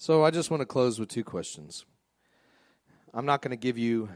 So 0.00 0.22
I 0.22 0.30
just 0.30 0.48
want 0.48 0.60
to 0.60 0.64
close 0.64 1.00
with 1.00 1.08
two 1.08 1.24
questions. 1.24 1.84
I'm 3.12 3.26
not 3.26 3.42
going 3.42 3.50
to 3.50 3.56
give 3.56 3.78
you 3.78 4.08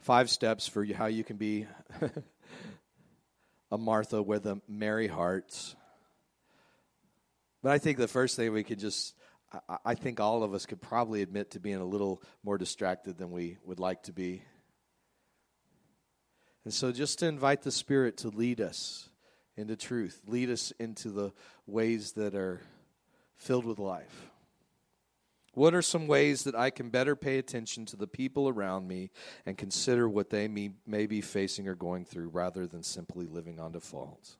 five 0.00 0.28
steps 0.28 0.68
for 0.68 0.84
how 0.84 1.06
you 1.06 1.24
can 1.24 1.38
be 1.38 1.66
a 3.70 3.78
Martha 3.78 4.22
with 4.22 4.44
a 4.44 4.60
merry 4.68 5.08
heart. 5.08 5.76
But 7.62 7.72
I 7.72 7.78
think 7.78 7.96
the 7.96 8.06
first 8.06 8.36
thing 8.36 8.52
we 8.52 8.64
could 8.64 8.78
just, 8.78 9.14
I 9.82 9.94
think 9.94 10.20
all 10.20 10.42
of 10.42 10.52
us 10.52 10.66
could 10.66 10.82
probably 10.82 11.22
admit 11.22 11.52
to 11.52 11.58
being 11.58 11.76
a 11.76 11.86
little 11.86 12.22
more 12.42 12.58
distracted 12.58 13.16
than 13.16 13.30
we 13.30 13.56
would 13.64 13.80
like 13.80 14.02
to 14.02 14.12
be. 14.12 14.42
And 16.66 16.74
so, 16.74 16.92
just 16.92 17.20
to 17.20 17.26
invite 17.26 17.62
the 17.62 17.72
Spirit 17.72 18.18
to 18.18 18.28
lead 18.28 18.60
us 18.60 19.08
into 19.56 19.74
truth, 19.74 20.20
lead 20.26 20.50
us 20.50 20.70
into 20.78 21.08
the 21.08 21.32
ways 21.66 22.12
that 22.12 22.34
are 22.34 22.60
filled 23.36 23.64
with 23.64 23.78
life. 23.78 24.30
What 25.54 25.74
are 25.74 25.82
some 25.82 26.08
ways 26.08 26.44
that 26.44 26.56
I 26.56 26.70
can 26.70 26.90
better 26.90 27.14
pay 27.14 27.38
attention 27.38 27.86
to 27.86 27.96
the 27.96 28.08
people 28.08 28.48
around 28.48 28.88
me 28.88 29.10
and 29.46 29.56
consider 29.56 30.08
what 30.08 30.30
they 30.30 30.48
may, 30.48 30.72
may 30.84 31.06
be 31.06 31.20
facing 31.20 31.68
or 31.68 31.76
going 31.76 32.04
through 32.04 32.28
rather 32.28 32.66
than 32.66 32.82
simply 32.82 33.26
living 33.26 33.60
on 33.60 33.72
default? 33.72 34.36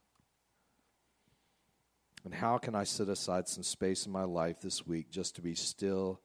And 2.24 2.34
how 2.34 2.58
can 2.58 2.74
I 2.74 2.84
set 2.84 3.08
aside 3.08 3.48
some 3.48 3.62
space 3.62 4.06
in 4.06 4.12
my 4.12 4.24
life 4.24 4.60
this 4.60 4.86
week 4.86 5.10
just 5.10 5.36
to 5.36 5.42
be 5.42 5.54
still 5.54 6.20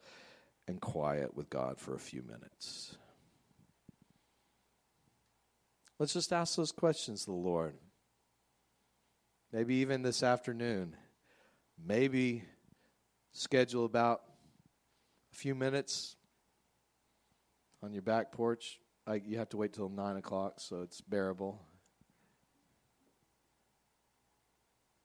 and 0.67 0.81
quiet 0.81 1.35
with 1.35 1.49
God 1.49 1.77
for 1.77 1.93
a 1.93 1.99
few 1.99 2.23
minutes? 2.23 2.95
Let's 5.99 6.13
just 6.13 6.33
ask 6.33 6.55
those 6.55 6.71
questions 6.71 7.25
to 7.25 7.31
the 7.31 7.37
Lord. 7.37 7.75
Maybe 9.51 9.75
even 9.75 10.01
this 10.01 10.23
afternoon. 10.23 10.95
Maybe 11.85 12.43
schedule 13.33 13.85
about 13.85 14.21
few 15.39 15.55
minutes 15.55 16.17
on 17.81 17.93
your 17.93 18.01
back 18.01 18.33
porch. 18.33 18.77
I, 19.07 19.21
you 19.25 19.37
have 19.37 19.47
to 19.49 19.57
wait 19.57 19.71
till 19.71 19.87
9 19.87 20.17
o'clock, 20.17 20.55
so 20.57 20.81
it's 20.81 20.99
bearable. 20.99 21.61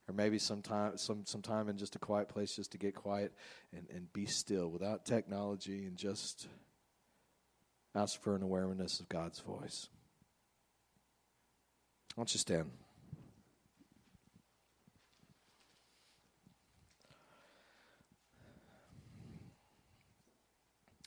Or 0.08 0.14
maybe 0.14 0.40
sometime, 0.40 0.98
some, 0.98 1.24
some 1.24 1.40
time 1.40 1.68
in 1.68 1.78
just 1.78 1.94
a 1.94 2.00
quiet 2.00 2.28
place 2.28 2.56
just 2.56 2.72
to 2.72 2.78
get 2.78 2.96
quiet 2.96 3.32
and, 3.72 3.86
and 3.94 4.12
be 4.12 4.26
still 4.26 4.68
without 4.68 5.04
technology 5.04 5.84
and 5.84 5.96
just 5.96 6.48
ask 7.94 8.20
for 8.20 8.34
an 8.34 8.42
awareness 8.42 8.98
of 8.98 9.08
God's 9.08 9.38
voice. 9.38 9.88
Why 12.16 12.22
don't 12.22 12.34
you 12.34 12.40
stand? 12.40 12.72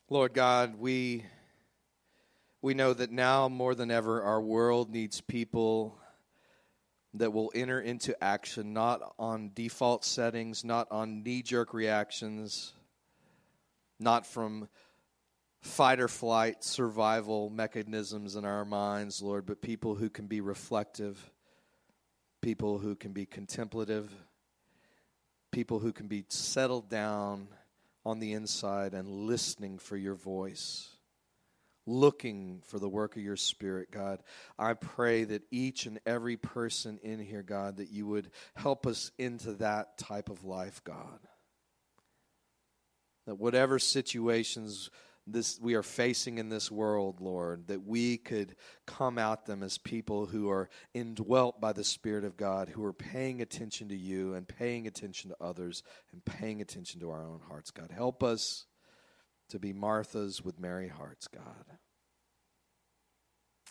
Lord 0.09 0.33
God, 0.33 0.79
we 0.79 1.25
we 2.61 2.73
know 2.73 2.93
that 2.93 3.11
now 3.11 3.49
more 3.49 3.75
than 3.75 3.91
ever 3.91 4.23
our 4.23 4.41
world 4.41 4.89
needs 4.89 5.19
people 5.19 5.99
that 7.15 7.33
will 7.33 7.51
enter 7.53 7.81
into 7.81 8.15
action 8.23 8.71
not 8.71 9.01
on 9.19 9.51
default 9.53 10.05
settings, 10.05 10.63
not 10.63 10.87
on 10.91 11.23
knee-jerk 11.23 11.73
reactions, 11.73 12.73
not 13.99 14.25
from 14.25 14.69
fight 15.59 15.99
or 15.99 16.07
flight 16.07 16.63
survival 16.63 17.49
mechanisms 17.49 18.37
in 18.37 18.45
our 18.45 18.63
minds, 18.63 19.21
Lord, 19.21 19.45
but 19.45 19.61
people 19.61 19.95
who 19.95 20.09
can 20.09 20.27
be 20.27 20.39
reflective, 20.39 21.31
people 22.41 22.77
who 22.77 22.95
can 22.95 23.11
be 23.11 23.25
contemplative, 23.25 24.09
people 25.51 25.79
who 25.79 25.91
can 25.91 26.07
be 26.07 26.23
settled 26.29 26.89
down 26.89 27.49
on 28.07 28.19
the 28.19 28.31
inside 28.31 28.93
and 28.93 29.09
listening 29.09 29.77
for 29.77 29.97
your 29.97 30.15
voice, 30.15 30.87
looking 31.85 32.61
for 32.65 32.79
the 32.79 32.87
work 32.87 33.17
of 33.17 33.21
your 33.21 33.35
Spirit, 33.35 33.91
God. 33.91 34.23
I 34.57 34.75
pray 34.75 35.25
that 35.25 35.43
each 35.51 35.85
and 35.85 35.99
every 36.05 36.37
person 36.37 36.99
in 37.03 37.19
here, 37.19 37.43
God, 37.43 37.77
that 37.77 37.91
you 37.91 38.07
would 38.07 38.31
help 38.55 38.87
us 38.87 39.11
into 39.17 39.51
that 39.55 39.97
type 39.97 40.29
of 40.29 40.45
life, 40.45 40.81
God. 40.85 41.19
That 43.25 43.35
whatever 43.35 43.77
situations 43.77 44.89
this 45.27 45.59
we 45.61 45.75
are 45.75 45.83
facing 45.83 46.37
in 46.37 46.49
this 46.49 46.71
world, 46.71 47.19
Lord, 47.19 47.67
that 47.67 47.85
we 47.85 48.17
could 48.17 48.55
come 48.85 49.17
out 49.17 49.45
them 49.45 49.61
as 49.61 49.77
people 49.77 50.25
who 50.25 50.49
are 50.49 50.69
indwelt 50.93 51.59
by 51.59 51.73
the 51.73 51.83
Spirit 51.83 52.23
of 52.23 52.37
God, 52.37 52.69
who 52.69 52.83
are 52.83 52.93
paying 52.93 53.41
attention 53.41 53.89
to 53.89 53.95
you 53.95 54.33
and 54.33 54.47
paying 54.47 54.87
attention 54.87 55.29
to 55.29 55.37
others 55.41 55.83
and 56.13 56.23
paying 56.23 56.61
attention 56.61 57.01
to 57.01 57.11
our 57.11 57.23
own 57.23 57.41
hearts, 57.47 57.71
God. 57.71 57.91
Help 57.91 58.23
us 58.23 58.65
to 59.49 59.59
be 59.59 59.73
Marthas 59.73 60.43
with 60.43 60.59
Mary 60.59 60.87
hearts, 60.87 61.27
God. 61.27 61.65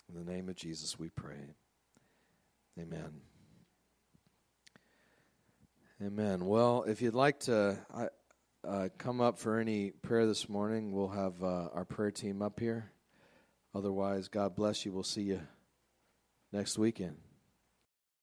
In 0.09 0.23
the 0.23 0.31
name 0.31 0.47
of 0.47 0.55
Jesus 0.55 0.97
we 0.97 1.09
pray. 1.09 1.55
Amen. 2.79 3.21
Amen. 6.01 6.45
Well, 6.45 6.83
if 6.87 7.01
you'd 7.01 7.15
like 7.15 7.39
to, 7.41 7.79
I, 7.93 8.09
uh, 8.67 8.89
come 8.97 9.21
up 9.21 9.39
for 9.39 9.59
any 9.59 9.91
prayer 9.91 10.25
this 10.25 10.49
morning. 10.49 10.91
We'll 10.91 11.07
have 11.09 11.41
uh, 11.41 11.69
our 11.73 11.85
prayer 11.85 12.11
team 12.11 12.41
up 12.41 12.59
here. 12.59 12.91
Otherwise, 13.73 14.27
God 14.27 14.55
bless 14.55 14.85
you. 14.85 14.91
We'll 14.91 15.03
see 15.03 15.21
you 15.21 15.41
next 16.51 16.77
weekend. 16.77 17.26